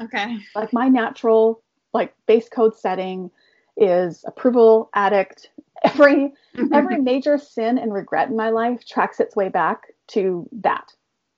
[0.00, 0.38] Okay.
[0.54, 3.30] Like my natural like base code setting
[3.76, 5.50] is approval addict
[5.84, 6.32] every
[6.72, 10.92] every major sin and regret in my life tracks its way back to that,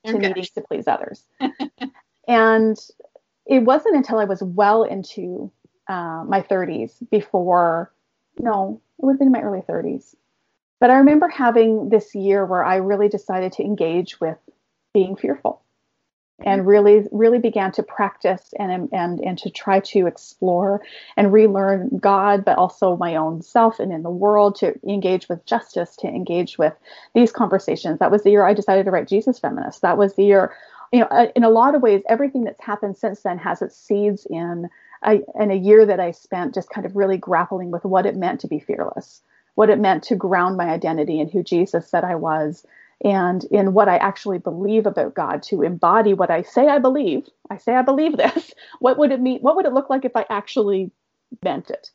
[0.05, 0.27] to okay.
[0.27, 1.25] needing to please others.
[2.27, 2.77] and
[3.45, 5.51] it wasn't until I was well into
[5.87, 7.91] uh, my 30s before,
[8.39, 10.15] no, it would have been my early 30s.
[10.79, 14.37] But I remember having this year where I really decided to engage with
[14.93, 15.61] being fearful
[16.45, 20.81] and really really began to practice and and and to try to explore
[21.17, 25.45] and relearn God, but also my own self and in the world to engage with
[25.45, 26.73] justice, to engage with
[27.13, 27.99] these conversations.
[27.99, 29.81] That was the year I decided to write Jesus Feminist.
[29.81, 30.53] That was the year,
[30.91, 33.77] you know, uh, in a lot of ways, everything that's happened since then has its
[33.77, 34.69] seeds in
[35.03, 38.15] a, in a year that I spent just kind of really grappling with what it
[38.15, 39.21] meant to be fearless,
[39.55, 42.65] what it meant to ground my identity in who Jesus said I was
[43.03, 47.27] and in what I actually believe about God to embody what I say I believe.
[47.49, 48.53] I say I believe this.
[48.79, 49.41] What would it mean?
[49.41, 50.91] What would it look like if I actually
[51.43, 51.91] meant it?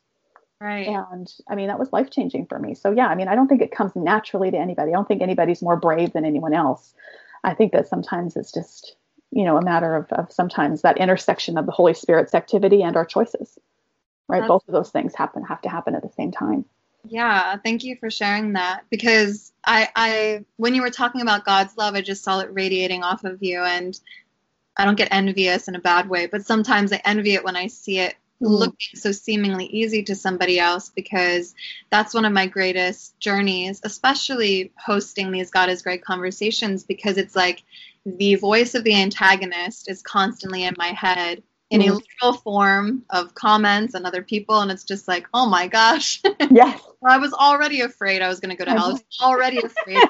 [0.59, 0.87] Right.
[0.87, 2.73] And I mean, that was life changing for me.
[2.73, 4.91] So, yeah, I mean, I don't think it comes naturally to anybody.
[4.91, 6.93] I don't think anybody's more brave than anyone else.
[7.43, 8.95] I think that sometimes it's just,
[9.31, 12.95] you know, a matter of, of sometimes that intersection of the Holy Spirit's activity and
[12.95, 13.59] our choices,
[14.27, 14.47] right?
[14.47, 16.65] Both of those things happen, have to happen at the same time.
[17.03, 21.77] Yeah, thank you for sharing that because I I when you were talking about God's
[21.77, 23.99] love, I just saw it radiating off of you and
[24.75, 27.67] I don't get envious in a bad way, but sometimes I envy it when I
[27.67, 28.49] see it mm.
[28.49, 31.55] looking so seemingly easy to somebody else because
[31.89, 37.35] that's one of my greatest journeys, especially hosting these God is Grey conversations because it's
[37.35, 37.63] like
[38.05, 41.91] the voice of the antagonist is constantly in my head in mm-hmm.
[41.91, 46.21] a literal form of comments and other people and it's just like oh my gosh
[46.51, 49.59] yes i was already afraid i was going to go to hell i was already
[49.59, 50.03] afraid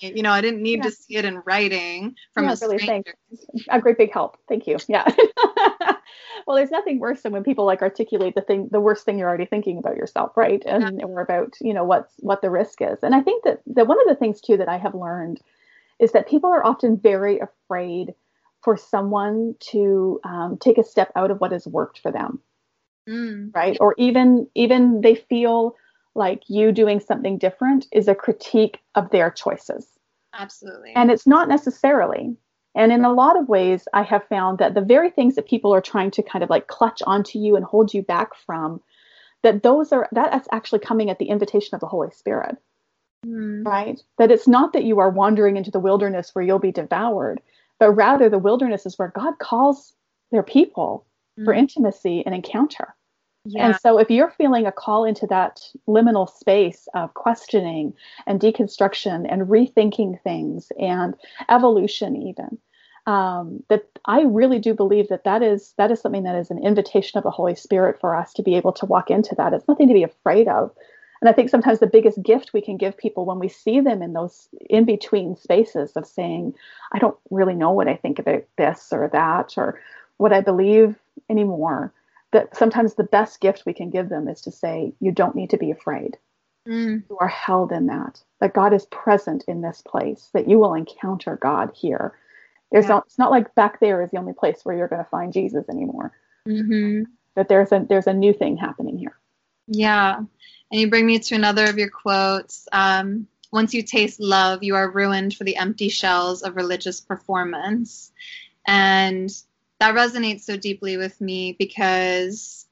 [0.00, 0.84] you know i didn't need yeah.
[0.84, 3.14] to see it in writing from yeah, a stranger.
[3.30, 5.06] Really, a great big help thank you yeah
[6.46, 9.28] well, there's nothing worse than when people like articulate the thing, the worst thing you're
[9.28, 10.62] already thinking about yourself, right?
[10.66, 11.06] And yeah.
[11.06, 12.98] or about you know what's what the risk is.
[13.02, 15.40] And I think that that one of the things too that I have learned
[15.98, 18.14] is that people are often very afraid
[18.64, 22.40] for someone to um, take a step out of what has worked for them,
[23.08, 23.54] mm.
[23.54, 23.76] right?
[23.78, 25.76] Or even even they feel
[26.14, 29.86] like you doing something different is a critique of their choices.
[30.32, 30.92] Absolutely.
[30.94, 32.36] And it's not necessarily.
[32.74, 35.72] And in a lot of ways, I have found that the very things that people
[35.72, 38.80] are trying to kind of like clutch onto you and hold you back from,
[39.42, 42.56] that those are, that is actually coming at the invitation of the Holy Spirit.
[43.24, 43.64] Mm.
[43.64, 44.00] Right?
[44.18, 47.40] That it's not that you are wandering into the wilderness where you'll be devoured,
[47.78, 49.94] but rather the wilderness is where God calls
[50.30, 51.06] their people
[51.38, 51.44] mm.
[51.44, 52.94] for intimacy and encounter.
[53.46, 53.66] Yeah.
[53.66, 57.92] And so if you're feeling a call into that liminal space of questioning
[58.26, 61.14] and deconstruction and rethinking things and
[61.50, 62.58] evolution even,
[63.06, 66.64] um, that I really do believe that that is that is something that is an
[66.64, 69.52] invitation of the Holy Spirit for us to be able to walk into that.
[69.52, 70.70] It's nothing to be afraid of.
[71.24, 74.02] And I think sometimes the biggest gift we can give people when we see them
[74.02, 76.54] in those in between spaces of saying,
[76.92, 79.80] I don't really know what I think about this or that or
[80.18, 80.96] what I believe
[81.30, 81.94] anymore
[82.32, 85.48] that sometimes the best gift we can give them is to say, you don't need
[85.48, 86.18] to be afraid.
[86.68, 87.02] Mm.
[87.08, 90.74] You are held in that, that God is present in this place, that you will
[90.74, 92.12] encounter God here.
[92.70, 92.96] There's yeah.
[92.96, 95.32] not, it's not like back there is the only place where you're going to find
[95.32, 96.12] Jesus anymore.
[96.46, 97.04] Mm-hmm.
[97.34, 99.16] That there's a there's a new thing happening here.
[99.66, 102.68] Yeah, and you bring me to another of your quotes.
[102.72, 108.12] Um, Once you taste love, you are ruined for the empty shells of religious performance.
[108.66, 109.30] And
[109.78, 112.66] that resonates so deeply with me because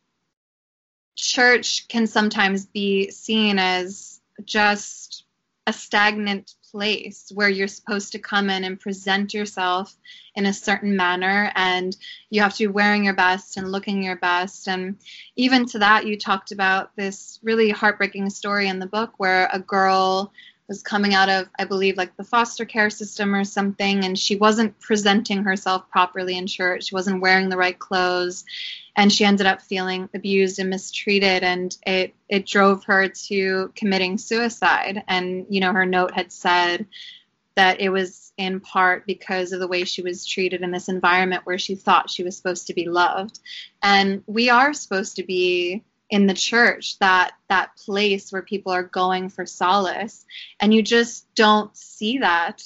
[1.16, 5.24] church can sometimes be seen as just
[5.66, 9.94] a stagnant place where you're supposed to come in and present yourself
[10.34, 11.96] in a certain manner and
[12.30, 14.96] you have to be wearing your best and looking your best and
[15.36, 19.58] even to that you talked about this really heartbreaking story in the book where a
[19.58, 20.32] girl
[20.68, 24.36] was coming out of, I believe, like the foster care system or something, and she
[24.36, 26.84] wasn't presenting herself properly in church.
[26.84, 28.44] She wasn't wearing the right clothes,
[28.96, 34.18] and she ended up feeling abused and mistreated, and it it drove her to committing
[34.18, 35.02] suicide.
[35.08, 36.86] And you know, her note had said
[37.54, 41.42] that it was in part because of the way she was treated in this environment
[41.44, 43.40] where she thought she was supposed to be loved.
[43.82, 48.82] And we are supposed to be in the church that that place where people are
[48.82, 50.26] going for solace
[50.60, 52.62] and you just don't see that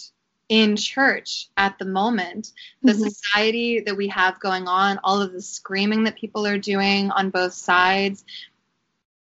[0.48, 3.02] in church at the moment the mm-hmm.
[3.02, 7.30] society that we have going on all of the screaming that people are doing on
[7.30, 8.24] both sides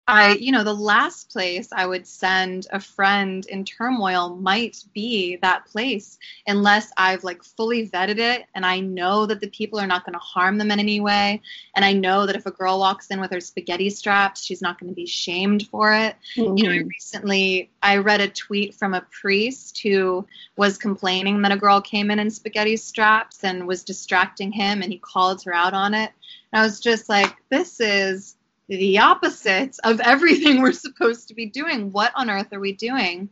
[0.08, 5.36] I, you know, the last place I would send a friend in turmoil might be
[5.42, 9.86] that place unless I've like fully vetted it and I know that the people are
[9.86, 11.42] not going to harm them in any way.
[11.74, 14.78] And I know that if a girl walks in with her spaghetti straps, she's not
[14.78, 16.14] going to be shamed for it.
[16.36, 16.56] Mm-hmm.
[16.56, 16.88] You know, I mm-hmm.
[16.88, 20.24] recently I read a tweet from a priest who
[20.56, 24.92] was complaining that a girl came in in spaghetti straps and was distracting him and
[24.92, 26.12] he called her out on it.
[26.52, 28.35] And I was just like, this is
[28.68, 31.92] the opposite of everything we're supposed to be doing.
[31.92, 33.28] What on earth are we doing?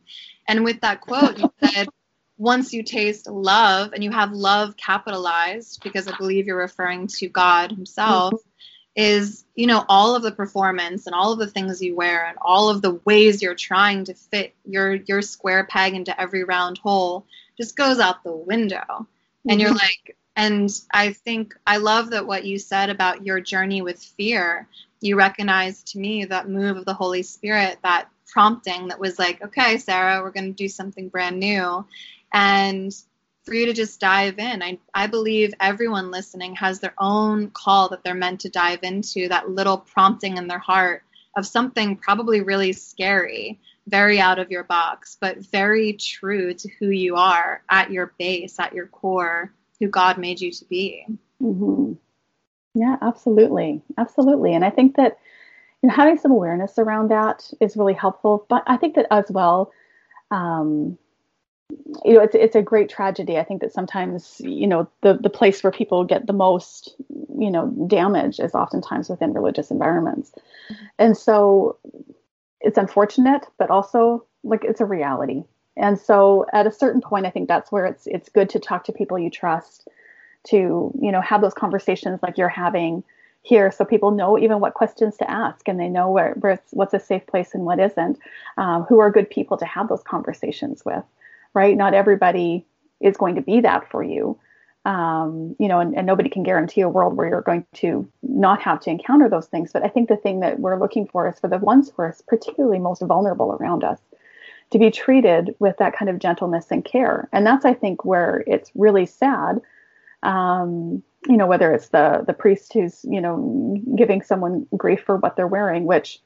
[0.46, 1.88] And with that quote, you said,
[2.36, 7.28] once you taste love, and you have love capitalized, because I believe you're referring to
[7.28, 8.48] God Himself, mm-hmm.
[8.96, 12.36] is, you know, all of the performance and all of the things you wear and
[12.42, 16.78] all of the ways you're trying to fit your, your square peg into every round
[16.78, 17.24] hole
[17.56, 19.06] just goes out the window.
[19.48, 19.78] And you're mm-hmm.
[19.78, 24.66] like, and I think I love that what you said about your journey with fear
[25.04, 29.42] you recognized to me that move of the Holy Spirit, that prompting that was like,
[29.42, 31.86] okay, Sarah, we're going to do something brand new.
[32.32, 32.92] And
[33.44, 34.62] for you to just dive in.
[34.62, 39.28] I, I believe everyone listening has their own call that they're meant to dive into,
[39.28, 41.02] that little prompting in their heart
[41.36, 46.88] of something probably really scary, very out of your box, but very true to who
[46.88, 51.04] you are at your base, at your core, who God made you to be.
[51.42, 51.92] Mm-hmm.
[52.74, 53.82] Yeah, absolutely.
[53.98, 54.54] Absolutely.
[54.54, 55.18] And I think that
[55.82, 58.46] you know, having some awareness around that is really helpful.
[58.48, 59.72] But I think that as well,
[60.30, 60.98] um,
[62.04, 63.38] you know, it's it's a great tragedy.
[63.38, 66.94] I think that sometimes, you know, the the place where people get the most,
[67.38, 70.32] you know, damage is oftentimes within religious environments.
[70.70, 70.84] Mm-hmm.
[70.98, 71.78] And so
[72.60, 75.44] it's unfortunate, but also like it's a reality.
[75.76, 78.84] And so at a certain point, I think that's where it's it's good to talk
[78.84, 79.88] to people you trust
[80.44, 83.02] to you know have those conversations like you're having
[83.42, 86.94] here so people know even what questions to ask and they know where, where what's
[86.94, 88.18] a safe place and what isn't
[88.56, 91.04] um, who are good people to have those conversations with
[91.52, 92.64] right not everybody
[93.00, 94.38] is going to be that for you
[94.84, 98.60] um, you know, and, and nobody can guarantee a world where you're going to not
[98.60, 99.72] have to encounter those things.
[99.72, 102.14] But I think the thing that we're looking for is for the ones who are
[102.28, 103.98] particularly most vulnerable around us
[104.70, 107.28] to be treated with that kind of gentleness and care.
[107.32, 109.60] And that's, I think, where it's really sad.
[110.24, 115.16] Um, you know, whether it's the the priest who's you know giving someone grief for
[115.16, 116.20] what they're wearing, which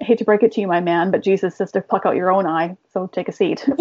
[0.00, 2.16] I hate to break it to you, my man, but Jesus says to pluck out
[2.16, 2.76] your own eye.
[2.92, 3.68] So take a seat.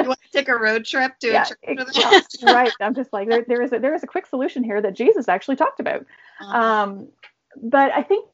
[0.00, 2.72] You want to take a road trip to yeah, a church right.
[2.80, 5.28] I'm just like there, there is a there is a quick solution here that Jesus
[5.28, 6.06] actually talked about.
[6.40, 6.58] Uh-huh.
[6.58, 7.08] Um,
[7.60, 8.26] but I think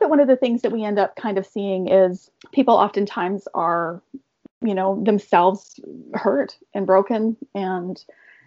[0.00, 3.48] that one of the things that we end up kind of seeing is people oftentimes
[3.54, 4.02] are,
[4.62, 5.78] you know, themselves
[6.14, 8.02] hurt and broken and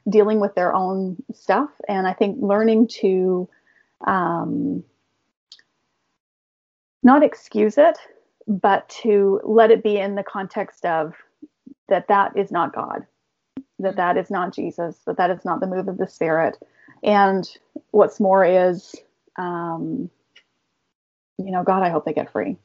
[0.10, 1.70] dealing with their own stuff.
[1.88, 3.48] And I think learning to
[4.06, 4.84] um,
[7.04, 7.98] not excuse it,
[8.48, 11.14] but to let it be in the context of
[11.90, 13.06] that that is not God,
[13.80, 16.58] that that is not Jesus, that that is not the move of the Spirit.
[17.04, 17.48] And
[17.92, 18.96] what's more is,
[19.38, 20.10] um,
[21.38, 22.58] you know, God, I hope they get free,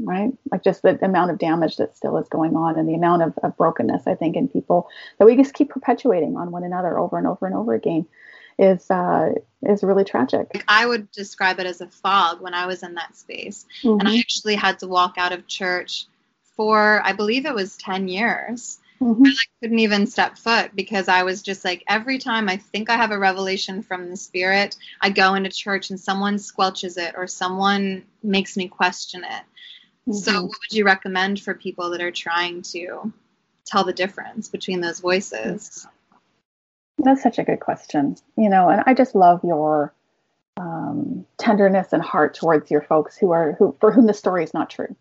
[0.00, 0.30] right?
[0.50, 3.38] Like just the amount of damage that still is going on and the amount of,
[3.42, 4.88] of brokenness, I think, in people
[5.18, 8.06] that we just keep perpetuating on one another over and over and over again
[8.58, 9.32] is uh,
[9.62, 10.64] is really tragic.
[10.66, 14.00] I would describe it as a fog when I was in that space, mm-hmm.
[14.00, 16.06] and I actually had to walk out of church
[16.56, 18.78] for I believe it was 10 years.
[19.00, 19.26] Mm-hmm.
[19.26, 22.90] I like, couldn't even step foot because I was just like every time I think
[22.90, 27.14] I have a revelation from the spirit, I go into church and someone squelches it
[27.16, 29.42] or someone makes me question it.
[30.08, 30.12] Mm-hmm.
[30.12, 33.12] So, what would you recommend for people that are trying to
[33.66, 35.86] tell the difference between those voices?
[36.98, 38.16] That's such a good question.
[38.36, 39.92] You know, and I just love your
[40.56, 44.54] um, tenderness and heart towards your folks who are who for whom the story is
[44.54, 44.96] not true.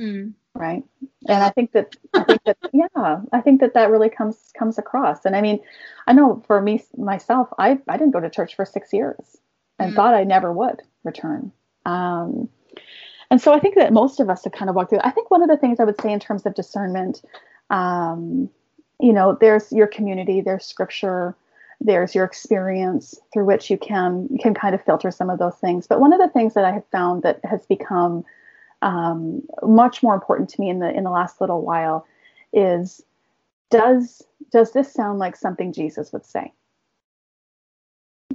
[0.00, 0.84] Mm right
[1.28, 4.78] and i think that i think that yeah i think that that really comes comes
[4.78, 5.58] across and i mean
[6.06, 9.36] i know for me myself i i didn't go to church for six years
[9.78, 11.52] and mm thought i never would return
[11.86, 12.48] um,
[13.30, 15.30] and so i think that most of us have kind of walked through i think
[15.30, 17.22] one of the things i would say in terms of discernment
[17.70, 18.48] um,
[19.00, 21.34] you know there's your community there's scripture
[21.80, 25.56] there's your experience through which you can you can kind of filter some of those
[25.56, 28.24] things but one of the things that i have found that has become
[28.82, 32.06] um, much more important to me in the in the last little while
[32.52, 33.02] is
[33.70, 34.22] does
[34.52, 36.52] does this sound like something Jesus would say?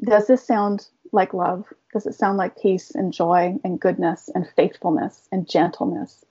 [0.03, 1.65] Does this sound like love?
[1.93, 6.25] Does it sound like peace and joy and goodness and faithfulness and gentleness?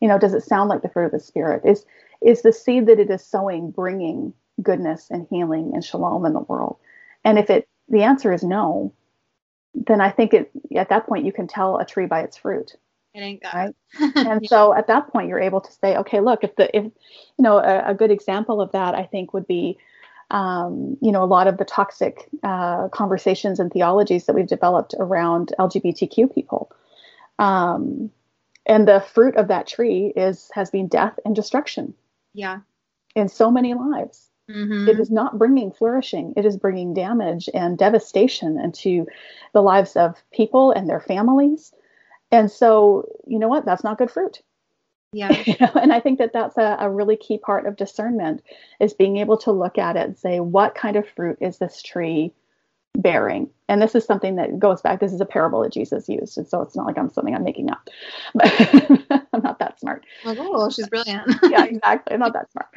[0.00, 1.62] You know, does it sound like the fruit of the spirit?
[1.64, 1.84] Is
[2.20, 4.32] is the seed that it is sowing bringing
[4.62, 6.76] goodness and healing and shalom in the world?
[7.24, 8.92] And if it the answer is no,
[9.74, 12.76] then I think it at that point you can tell a tree by its fruit.
[13.14, 13.74] It ain't God.
[14.00, 14.16] Right.
[14.16, 16.92] and so at that point, you're able to say, okay, look, if the, if, you
[17.38, 19.78] know, a, a good example of that, I think would be,
[20.30, 24.94] um, you know, a lot of the toxic uh, conversations and theologies that we've developed
[24.98, 26.70] around LGBTQ people.
[27.38, 28.10] Um,
[28.66, 31.94] and the fruit of that tree is has been death and destruction.
[32.34, 32.60] Yeah.
[33.14, 34.28] In so many lives.
[34.50, 34.88] Mm-hmm.
[34.88, 36.34] It is not bringing flourishing.
[36.36, 39.06] It is bringing damage and devastation into
[39.52, 41.72] the lives of people and their families
[42.30, 43.64] and so, you know what?
[43.64, 44.42] That's not good fruit.
[45.12, 45.30] Yeah.
[45.46, 48.42] you know, and I think that that's a, a really key part of discernment
[48.80, 51.82] is being able to look at it and say, what kind of fruit is this
[51.82, 52.32] tree
[52.96, 53.50] bearing?
[53.70, 54.98] And this is something that goes back.
[54.98, 57.44] This is a parable that Jesus used, and so it's not like I'm something I'm
[57.44, 57.88] making up.
[58.34, 58.50] But
[59.32, 60.06] I'm not that smart.
[60.24, 61.30] Like, oh, she's brilliant.
[61.50, 62.14] yeah, exactly.
[62.14, 62.68] I'm not that smart.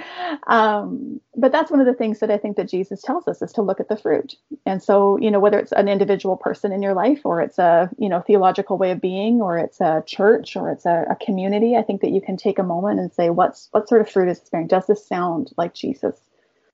[0.47, 3.53] Um, but that's one of the things that I think that Jesus tells us is
[3.53, 4.35] to look at the fruit.
[4.65, 7.89] And so, you know, whether it's an individual person in your life, or it's a
[7.97, 11.77] you know theological way of being, or it's a church, or it's a, a community,
[11.77, 14.27] I think that you can take a moment and say, what's what sort of fruit
[14.27, 14.67] is this bearing?
[14.67, 16.19] Does this sound like Jesus?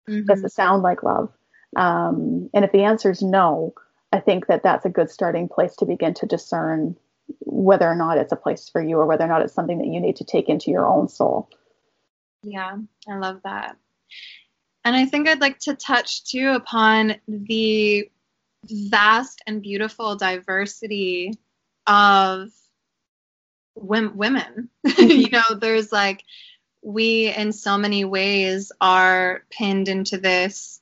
[0.09, 0.25] Mm-hmm.
[0.25, 1.29] Does it sound like love?
[1.75, 3.73] Um, and if the answer is no,
[4.11, 6.95] I think that that's a good starting place to begin to discern
[7.39, 9.87] whether or not it's a place for you or whether or not it's something that
[9.87, 11.49] you need to take into your own soul.
[12.41, 13.75] Yeah, I love that.
[14.85, 18.09] And I think I'd like to touch too upon the
[18.63, 21.33] vast and beautiful diversity
[21.85, 22.49] of
[23.75, 24.69] women.
[24.97, 26.23] you know, there's like,
[26.81, 30.76] we in so many ways are pinned into this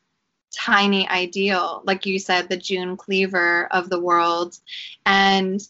[0.55, 4.57] tiny ideal, like you said, the June Cleaver of the world.
[5.05, 5.61] And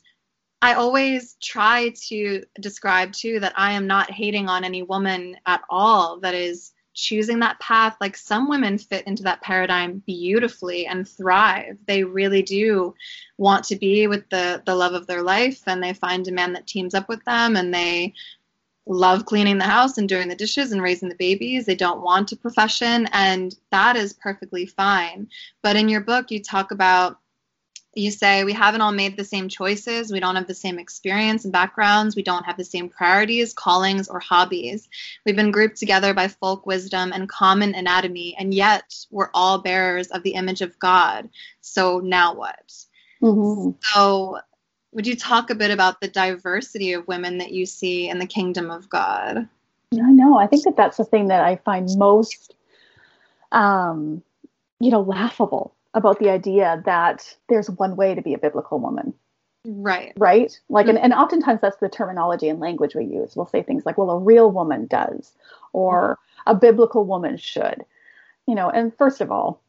[0.62, 5.62] I always try to describe too that I am not hating on any woman at
[5.70, 7.96] all that is choosing that path.
[8.02, 11.78] Like some women fit into that paradigm beautifully and thrive.
[11.86, 12.96] They really do
[13.38, 16.54] want to be with the the love of their life and they find a man
[16.54, 18.14] that teams up with them and they
[18.88, 21.66] love cleaning the house and doing the dishes and raising the babies.
[21.66, 25.28] They don't want a profession, and that is perfectly fine.
[25.62, 27.20] But in your book, you talk about
[27.96, 31.46] you say we haven't all made the same choices we don't have the same experience
[31.46, 34.90] and backgrounds we don't have the same priorities callings or hobbies
[35.26, 40.08] we've been grouped together by folk wisdom and common anatomy and yet we're all bearers
[40.08, 41.30] of the image of god
[41.62, 42.74] so now what
[43.22, 43.72] mm-hmm.
[43.82, 44.40] so
[44.96, 48.26] would you talk a bit about the diversity of women that you see in the
[48.26, 49.48] kingdom of God?
[49.94, 50.38] I know.
[50.38, 52.56] I think that that's the thing that I find most,
[53.52, 54.24] um,
[54.80, 59.14] you know, laughable about the idea that there's one way to be a biblical woman.
[59.66, 60.14] Right.
[60.16, 60.58] Right?
[60.70, 60.96] Like, mm-hmm.
[60.96, 63.36] and, and oftentimes that's the terminology and language we use.
[63.36, 65.34] We'll say things like, well, a real woman does,
[65.74, 66.52] or mm-hmm.
[66.52, 67.84] a biblical woman should.
[68.48, 69.60] You know, and first of all,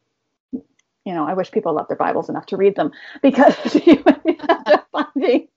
[1.06, 2.90] you know, I wish people loved their Bibles enough to read them
[3.22, 4.04] because you
[4.92, 5.48] finding,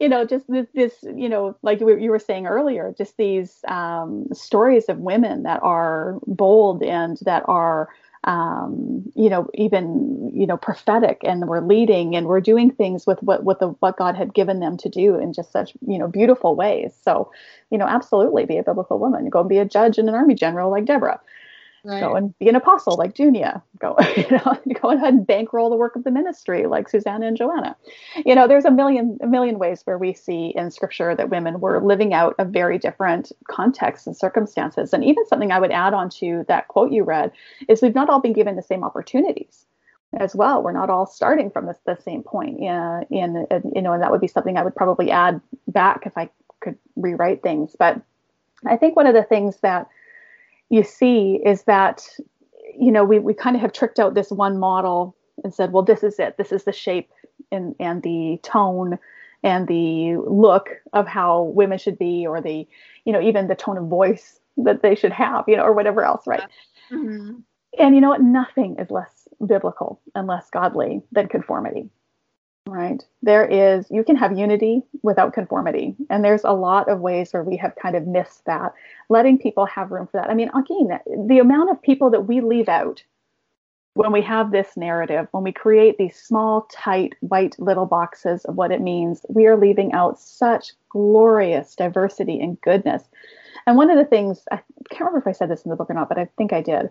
[0.00, 4.26] you know, just this, this, you know, like you were saying earlier, just these um,
[4.32, 7.88] stories of women that are bold and that are,
[8.24, 13.22] um, you know, even you know, prophetic, and we're leading and we're doing things with
[13.22, 16.06] what what the what God had given them to do in just such you know
[16.06, 16.92] beautiful ways.
[17.02, 17.32] So,
[17.70, 19.30] you know, absolutely be a biblical woman.
[19.30, 21.18] Go and be a judge and an army general like Deborah.
[21.82, 22.00] Right.
[22.00, 23.62] Go and be an apostle like Junia.
[23.78, 27.36] Go, you know, go ahead and bankroll the work of the ministry like Susanna and
[27.36, 27.76] Joanna.
[28.26, 31.60] You know, there's a million a million ways where we see in scripture that women
[31.60, 34.92] were living out a very different context and circumstances.
[34.92, 37.32] And even something I would add on to that quote you read
[37.68, 39.64] is we've not all been given the same opportunities
[40.18, 40.62] as well.
[40.62, 42.60] We're not all starting from the, the same point.
[42.60, 46.02] Yeah, in, in you know, and that would be something I would probably add back
[46.04, 46.28] if I
[46.60, 47.74] could rewrite things.
[47.78, 48.00] But
[48.66, 49.88] I think one of the things that
[50.70, 52.08] you see is that
[52.78, 55.14] you know we, we kind of have tricked out this one model
[55.44, 56.38] and said well this is it.
[56.38, 57.10] This is the shape
[57.52, 58.98] and and the tone
[59.42, 62.66] and the look of how women should be or the
[63.04, 66.02] you know even the tone of voice that they should have you know or whatever
[66.02, 66.42] else right?
[66.90, 67.38] Mm-hmm.
[67.78, 68.22] and you know what?
[68.22, 71.88] Nothing is less biblical and less godly than conformity
[72.66, 73.04] right.
[73.22, 77.42] There is you can have unity without conformity and there's a lot of ways where
[77.42, 78.72] we have kind of missed that
[79.08, 80.30] letting people have room for that.
[80.30, 83.02] I mean again the amount of people that we leave out
[83.94, 88.56] when we have this narrative when we create these small tight white little boxes of
[88.56, 93.04] what it means we are leaving out such glorious diversity and goodness.
[93.66, 95.90] And one of the things i can't remember if i said this in the book
[95.90, 96.90] or not but i think i did.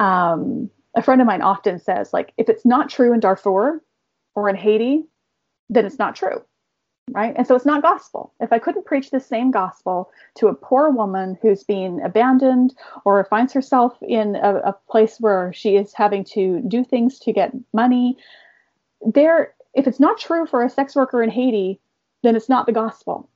[0.00, 3.82] Um, a friend of mine often says like if it's not true in darfur
[4.38, 5.04] or in Haiti,
[5.68, 6.42] then it's not true.
[7.10, 7.34] Right.
[7.36, 8.34] And so it's not gospel.
[8.38, 12.74] If I couldn't preach the same gospel to a poor woman who's being abandoned
[13.06, 17.32] or finds herself in a, a place where she is having to do things to
[17.32, 18.18] get money,
[19.00, 21.80] there, if it's not true for a sex worker in Haiti,
[22.22, 23.30] then it's not the gospel.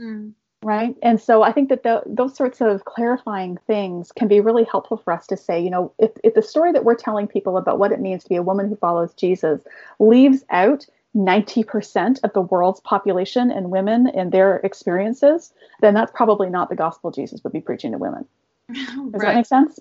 [0.00, 0.34] Mm
[0.66, 0.96] right?
[1.00, 4.96] And so i think that the, those sorts of clarifying things can be really helpful
[4.96, 7.78] for us to say you know if, if the story that we're telling people about
[7.78, 9.62] what it means to be a woman who follows jesus
[10.00, 16.50] leaves out 90% of the world's population and women and their experiences then that's probably
[16.50, 18.26] not the gospel jesus would be preaching to women.
[18.72, 19.20] Does right.
[19.20, 19.78] that make sense?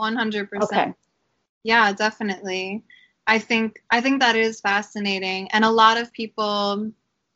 [0.00, 0.92] 100% okay.
[1.62, 2.82] Yeah definitely.
[3.26, 5.48] I think i think that is fascinating.
[5.52, 6.90] And a lot of people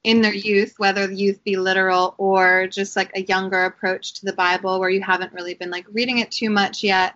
[0.08, 4.24] in their youth, whether the youth be literal or just like a younger approach to
[4.24, 7.14] the Bible where you haven't really been like reading it too much yet.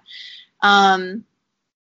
[0.61, 1.25] Um,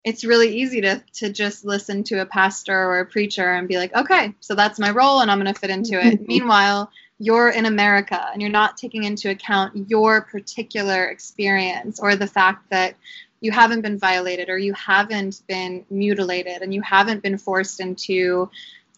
[0.05, 3.77] it's really easy to to just listen to a pastor or a preacher and be
[3.77, 6.21] like, okay, so that's my role and I'm going to fit into it.
[6.29, 12.29] Meanwhile, you're in America and you're not taking into account your particular experience or the
[12.29, 12.95] fact that
[13.41, 18.49] you haven't been violated or you haven't been mutilated and you haven't been forced into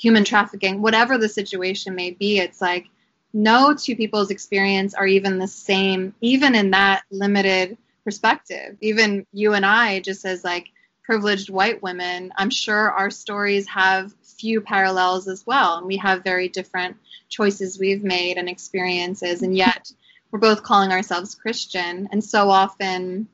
[0.02, 2.88] human trafficking, whatever the situation may be, it's like
[3.32, 8.76] no two people's experience are even the same, even in that limited perspective.
[8.80, 10.70] Even you and I, just as like
[11.04, 15.78] privileged white women, I'm sure our stories have few parallels as well.
[15.78, 16.96] And we have very different
[17.28, 19.42] choices we've made and experiences.
[19.42, 19.92] And yet
[20.32, 22.08] we're both calling ourselves Christian.
[22.10, 23.28] And so often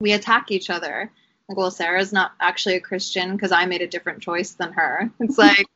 [0.00, 1.12] we attack each other.
[1.50, 5.10] Like, well, Sarah's not actually a Christian because I made a different choice than her.
[5.20, 5.66] It's like,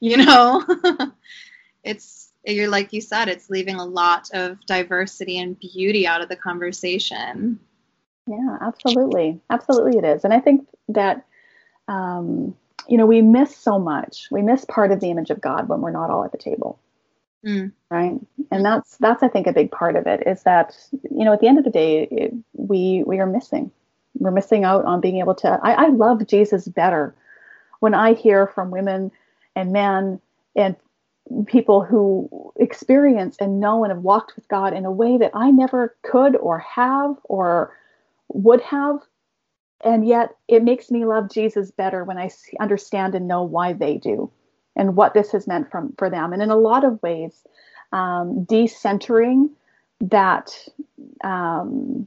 [0.00, 0.64] you know?
[1.82, 6.28] It's you're like you said it's leaving a lot of diversity and beauty out of
[6.28, 7.58] the conversation.
[8.26, 9.40] Yeah absolutely.
[9.50, 10.24] Absolutely it is.
[10.24, 11.24] And i think that
[11.88, 12.54] um,
[12.88, 14.28] you know we miss so much.
[14.30, 16.78] We miss part of the image of god when we're not all at the table.
[17.46, 17.72] Mm.
[17.90, 18.20] right?
[18.50, 20.76] And that's that's i think a big part of it is that
[21.10, 23.70] you know at the end of the day it, we we are missing.
[24.18, 27.14] We're missing out on being able to I, I love jesus better
[27.78, 29.10] when i hear from women
[29.56, 30.20] and men
[30.56, 30.76] and
[31.46, 35.50] people who experience and know and have walked with God in a way that I
[35.50, 37.76] never could or have or
[38.28, 39.00] would have.
[39.82, 43.72] And yet it makes me love Jesus better when I see, understand and know why
[43.72, 44.30] they do
[44.76, 46.32] and what this has meant from, for them.
[46.32, 47.44] And in a lot of ways,
[47.92, 49.50] um, decentering
[50.00, 50.52] that
[51.22, 52.06] um,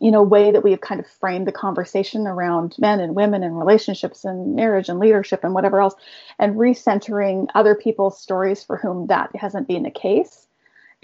[0.00, 3.42] you know way that we have kind of framed the conversation around men and women
[3.42, 5.94] and relationships and marriage and leadership and whatever else
[6.38, 10.46] and recentering other people's stories for whom that hasn't been the case.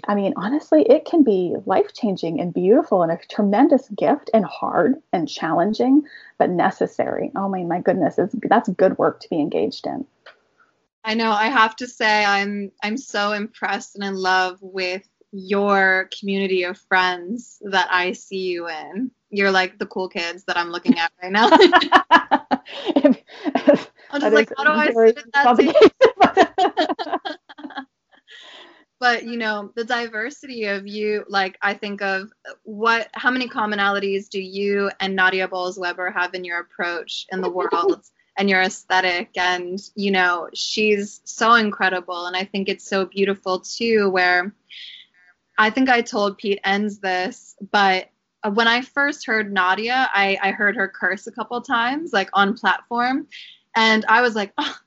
[0.07, 4.45] I mean honestly it can be life changing and beautiful and a tremendous gift and
[4.45, 6.03] hard and challenging
[6.37, 7.31] but necessary.
[7.35, 10.05] Oh my my goodness is that's good work to be engaged in.
[11.03, 16.09] I know i have to say i'm i'm so impressed and in love with your
[16.17, 19.11] community of friends that I see you in.
[19.29, 21.49] You're like the cool kids that I'm looking at right now.
[24.11, 27.45] I'm just like, how do I sit that
[28.99, 32.31] but you know the diversity of you like i think of
[32.63, 37.49] what how many commonalities do you and nadia bolz-weber have in your approach in the
[37.49, 38.05] world
[38.37, 43.59] and your aesthetic and you know she's so incredible and i think it's so beautiful
[43.59, 44.53] too where
[45.59, 48.09] I think I told Pete Enns this, but
[48.43, 52.29] uh, when I first heard Nadia, I, I heard her curse a couple times, like
[52.31, 53.27] on platform,
[53.75, 54.77] and I was like, oh,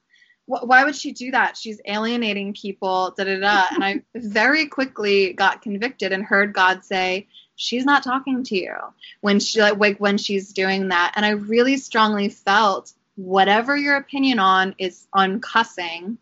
[0.46, 1.58] wh- why would she do that?
[1.58, 3.66] She's alienating people, da da da.
[3.70, 8.74] And I very quickly got convicted and heard God say, she's not talking to you
[9.20, 11.12] when she like when she's doing that.
[11.16, 16.16] And I really strongly felt whatever your opinion on is on cussing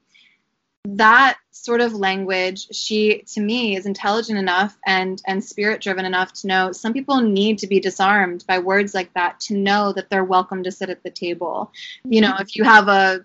[0.84, 6.32] that sort of language she to me is intelligent enough and and spirit driven enough
[6.32, 10.08] to know some people need to be disarmed by words like that to know that
[10.08, 11.70] they're welcome to sit at the table.
[12.04, 13.24] You know if you have a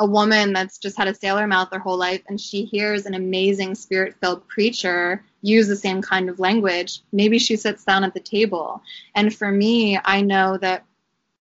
[0.00, 3.14] a woman that's just had a sailor mouth their whole life and she hears an
[3.14, 8.14] amazing spirit filled preacher use the same kind of language maybe she sits down at
[8.14, 8.82] the table.
[9.14, 10.84] And for me i know that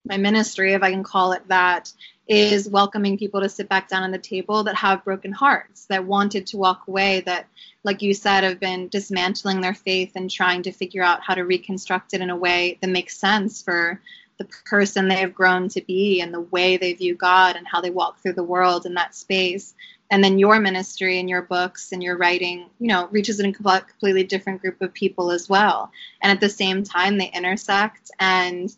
[0.05, 1.93] my ministry if i can call it that
[2.29, 6.05] is welcoming people to sit back down on the table that have broken hearts, that
[6.05, 7.47] wanted to walk away, that,
[7.85, 11.43] like you said, have been dismantling their faith and trying to figure out how to
[11.43, 14.01] reconstruct it in a way that makes sense for
[14.39, 17.81] the person they have grown to be and the way they view God and how
[17.81, 19.75] they walk through the world in that space.
[20.11, 24.25] And then your ministry and your books and your writing, you know, reaches a completely
[24.25, 25.91] different group of people as well.
[26.23, 28.75] And at the same time, they intersect and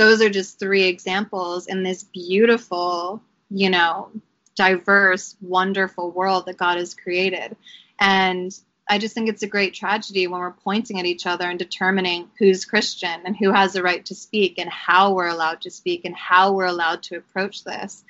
[0.00, 3.20] those are just three examples in this beautiful,
[3.50, 4.10] you know,
[4.56, 7.54] diverse, wonderful world that God has created.
[8.00, 8.50] And
[8.88, 12.30] I just think it's a great tragedy when we're pointing at each other and determining
[12.38, 16.06] who's Christian and who has the right to speak and how we're allowed to speak
[16.06, 18.02] and how we're allowed to approach this.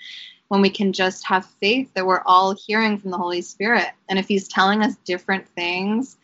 [0.46, 3.88] When we can just have faith that we're all hearing from the Holy Spirit.
[4.08, 6.16] And if He's telling us different things,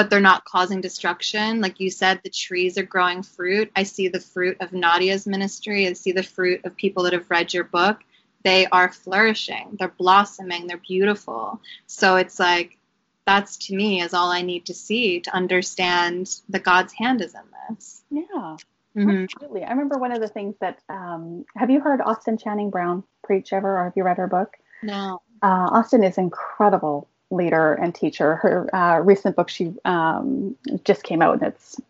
[0.00, 1.60] but they're not causing destruction.
[1.60, 3.70] Like you said, the trees are growing fruit.
[3.76, 5.86] I see the fruit of Nadia's ministry.
[5.86, 7.98] I see the fruit of people that have read your book.
[8.42, 11.60] They are flourishing, they're blossoming, they're beautiful.
[11.86, 12.78] So it's like,
[13.26, 17.34] that's to me is all I need to see to understand that God's hand is
[17.34, 18.02] in this.
[18.10, 18.56] Yeah.
[18.96, 19.24] Mm-hmm.
[19.24, 19.64] Absolutely.
[19.64, 23.52] I remember one of the things that um, have you heard Austin Channing Brown preach
[23.52, 24.56] ever, or have you read her book?
[24.82, 25.20] No.
[25.42, 28.36] Uh, Austin is incredible leader and teacher.
[28.36, 31.80] Her uh, recent book she um, just came out, and it's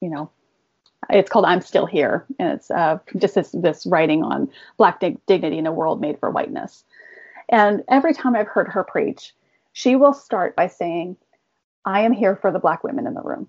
[0.00, 0.30] you know
[1.10, 5.24] it's called I'm Still Here, and it's uh, just this, this writing on black dig-
[5.26, 6.84] dignity in a world made for whiteness.
[7.48, 9.34] And every time I've heard her preach,
[9.72, 11.16] she will start by saying,
[11.84, 13.48] "I am here for the black women in the room."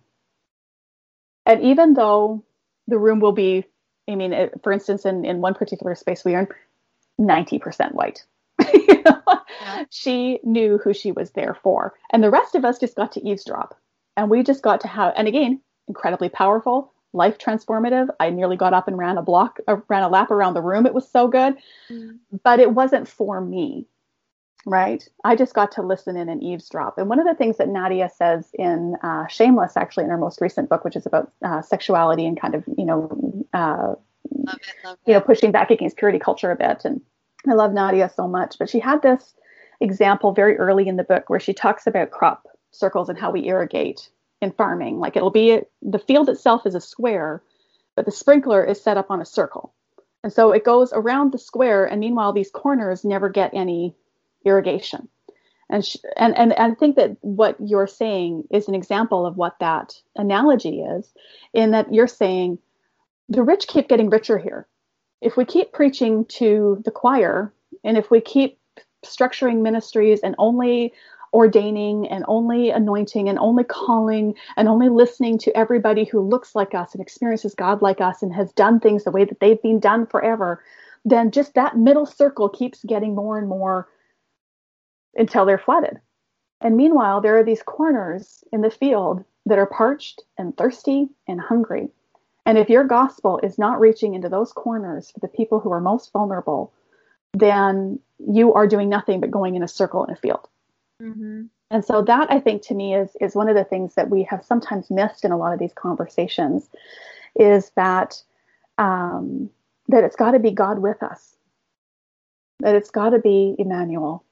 [1.46, 2.44] And even though
[2.88, 3.66] the room will be,
[4.10, 6.50] I mean, it, for instance, in, in one particular space we are
[7.20, 8.26] 90% white.
[9.90, 11.94] She knew who she was there for.
[12.12, 13.78] And the rest of us just got to eavesdrop.
[14.18, 18.08] And we just got to have, and again, incredibly powerful, life transformative.
[18.20, 20.86] I nearly got up and ran a block, uh, ran a lap around the room.
[20.86, 21.56] It was so good.
[21.90, 22.20] Mm.
[22.44, 23.88] But it wasn't for me,
[24.66, 25.08] right?
[25.24, 26.98] I just got to listen in and eavesdrop.
[26.98, 30.42] And one of the things that Nadia says in uh, Shameless, actually, in her most
[30.42, 33.96] recent book, which is about uh, sexuality and kind of, you know, uh,
[34.32, 36.86] love it, love you know, pushing back against purity culture a bit.
[36.86, 37.02] And
[37.48, 39.34] I love Nadia so much, but she had this
[39.82, 43.48] example very early in the book where she talks about crop circles and how we
[43.48, 44.10] irrigate
[44.42, 45.00] in farming.
[45.00, 47.42] Like it'll be the field itself is a square,
[47.96, 49.74] but the sprinkler is set up on a circle.
[50.24, 53.96] And so it goes around the square, and meanwhile, these corners never get any
[54.44, 55.08] irrigation.
[55.70, 59.60] And, sh- and and I think that what you're saying is an example of what
[59.60, 61.14] that analogy is,
[61.54, 62.58] in that you're saying
[63.30, 64.68] the rich keep getting richer here.
[65.22, 67.54] If we keep preaching to the choir,
[67.84, 68.60] and if we keep
[69.06, 70.94] structuring ministries and only
[71.34, 76.74] ordaining and only anointing and only calling and only listening to everybody who looks like
[76.74, 79.80] us and experiences God like us and has done things the way that they've been
[79.80, 80.64] done forever,
[81.04, 83.90] then just that middle circle keeps getting more and more
[85.16, 86.00] until they're flooded.
[86.62, 91.40] And meanwhile, there are these corners in the field that are parched and thirsty and
[91.40, 91.90] hungry.
[92.46, 95.82] And if your gospel is not reaching into those corners for the people who are
[95.82, 96.72] most vulnerable,
[97.34, 100.48] then you are doing nothing but going in a circle in a field.
[101.02, 101.44] Mm-hmm.
[101.72, 104.24] And so that I think to me is is one of the things that we
[104.24, 106.70] have sometimes missed in a lot of these conversations,
[107.38, 108.22] is that
[108.78, 109.50] um,
[109.88, 111.36] that it's got to be God with us,
[112.60, 114.24] that it's got to be Emmanuel,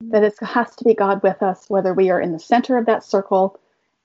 [0.00, 2.86] that it has to be God with us, whether we are in the center of
[2.86, 3.60] that circle,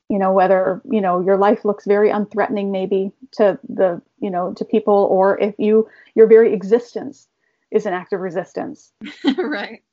[0.10, 4.54] you know, whether, you know, your life looks very unthreatening maybe to the, you know,
[4.54, 7.28] to people, or if you, your very existence
[7.72, 8.92] is an act of resistance.
[9.38, 9.84] right.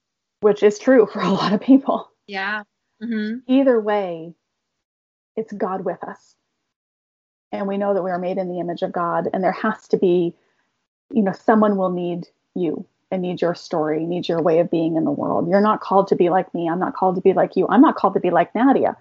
[0.41, 2.11] Which is true for a lot of people.
[2.27, 2.63] Yeah.
[3.03, 3.39] Mm-hmm.
[3.53, 4.35] Either way,
[5.37, 6.37] it's God with us.
[7.51, 9.87] And we know that we are made in the image of God, and there has
[9.89, 10.35] to be,
[11.13, 14.97] you know, someone will need you and need your story, need your way of being
[14.97, 15.49] in the world.
[15.49, 16.69] You're not called to be like me.
[16.69, 17.67] I'm not called to be like you.
[17.69, 18.97] I'm not called to be like Nadia,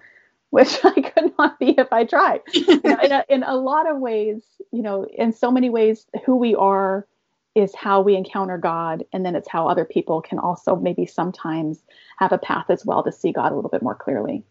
[0.54, 2.42] which I could not be if I tried.
[2.54, 6.06] you know, in, a, in a lot of ways, you know, in so many ways,
[6.24, 7.08] who we are
[7.56, 9.04] is how we encounter God.
[9.12, 11.82] And then it's how other people can also maybe sometimes
[12.18, 14.44] have a path as well to see God a little bit more clearly.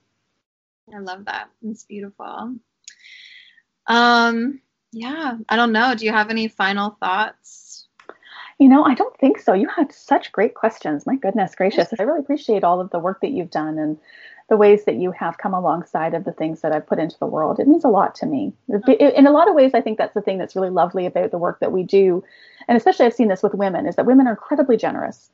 [0.94, 1.50] I love that.
[1.66, 2.56] It's beautiful.
[3.88, 5.96] Um, yeah, I don't know.
[5.96, 7.88] Do you have any final thoughts?
[8.60, 9.54] You know, I don't think so.
[9.54, 11.06] You had such great questions.
[11.06, 11.88] My goodness gracious.
[11.98, 13.98] I really appreciate all of the work that you've done and
[14.54, 17.26] the ways that you have come alongside of the things that I've put into the
[17.26, 17.60] world.
[17.60, 18.54] It means a lot to me.
[18.88, 21.40] In a lot of ways, I think that's the thing that's really lovely about the
[21.40, 22.24] work that we do.
[22.68, 25.32] And especially I've seen this with women is that women are incredibly generous,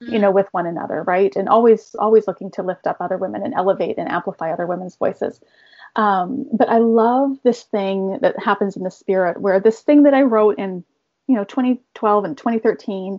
[0.00, 0.12] mm-hmm.
[0.12, 1.34] you know, with one another, right?
[1.34, 4.94] And always, always looking to lift up other women and elevate and amplify other women's
[4.94, 5.40] voices.
[5.96, 10.14] Um, but I love this thing that happens in the spirit where this thing that
[10.14, 10.84] I wrote in
[11.26, 13.18] you know 2012 and 2013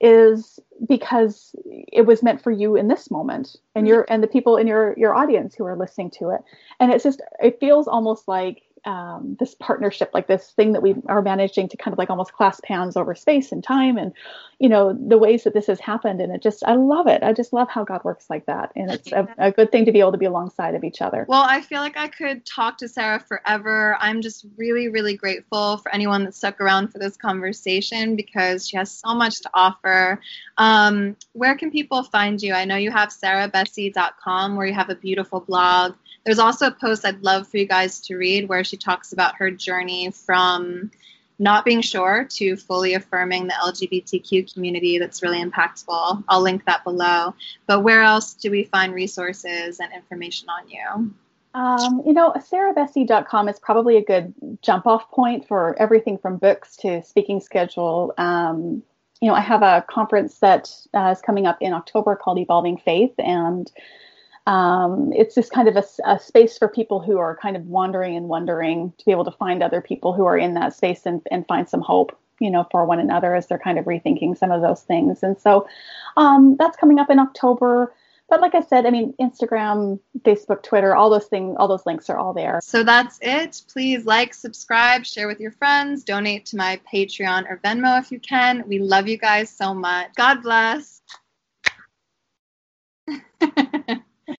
[0.00, 3.94] is because it was meant for you in this moment and mm-hmm.
[3.94, 6.40] your and the people in your your audience who are listening to it
[6.78, 10.94] and it's just it feels almost like um, this partnership, like this thing that we
[11.06, 14.12] are managing to kind of like almost clasp hands over space and time, and
[14.58, 16.20] you know the ways that this has happened.
[16.20, 17.22] And it just, I love it.
[17.22, 19.92] I just love how God works like that, and it's a, a good thing to
[19.92, 21.26] be able to be alongside of each other.
[21.28, 23.96] Well, I feel like I could talk to Sarah forever.
[24.00, 28.76] I'm just really, really grateful for anyone that stuck around for this conversation because she
[28.76, 30.20] has so much to offer.
[30.56, 32.52] Um, where can people find you?
[32.52, 35.94] I know you have sarahbessey.com where you have a beautiful blog.
[36.28, 39.36] There's also a post I'd love for you guys to read where she talks about
[39.36, 40.90] her journey from
[41.38, 46.22] not being sure to fully affirming the LGBTQ community that's really impactful.
[46.28, 47.34] I'll link that below.
[47.66, 51.14] But where else do we find resources and information on you?
[51.54, 56.76] Um, you know, sarahbessey.com is probably a good jump off point for everything from books
[56.82, 58.12] to speaking schedule.
[58.18, 58.82] Um,
[59.22, 62.76] you know, I have a conference that uh, is coming up in October called Evolving
[62.76, 63.72] Faith, and
[64.48, 68.16] um, it's just kind of a, a, space for people who are kind of wandering
[68.16, 71.20] and wondering to be able to find other people who are in that space and,
[71.30, 74.50] and find some hope you know for one another as they're kind of rethinking some
[74.50, 75.22] of those things.
[75.22, 75.68] And so
[76.16, 77.92] um, that's coming up in october.
[78.30, 82.08] But like i said i mean instagram facebook twitter all those things all those links
[82.08, 82.60] are all there.
[82.62, 83.62] So that's it.
[83.70, 88.20] Please like subscribe share with your friends donate to my patreon or venmo if you
[88.20, 88.66] can.
[88.66, 90.08] We love you guys so much.
[90.14, 91.02] God bless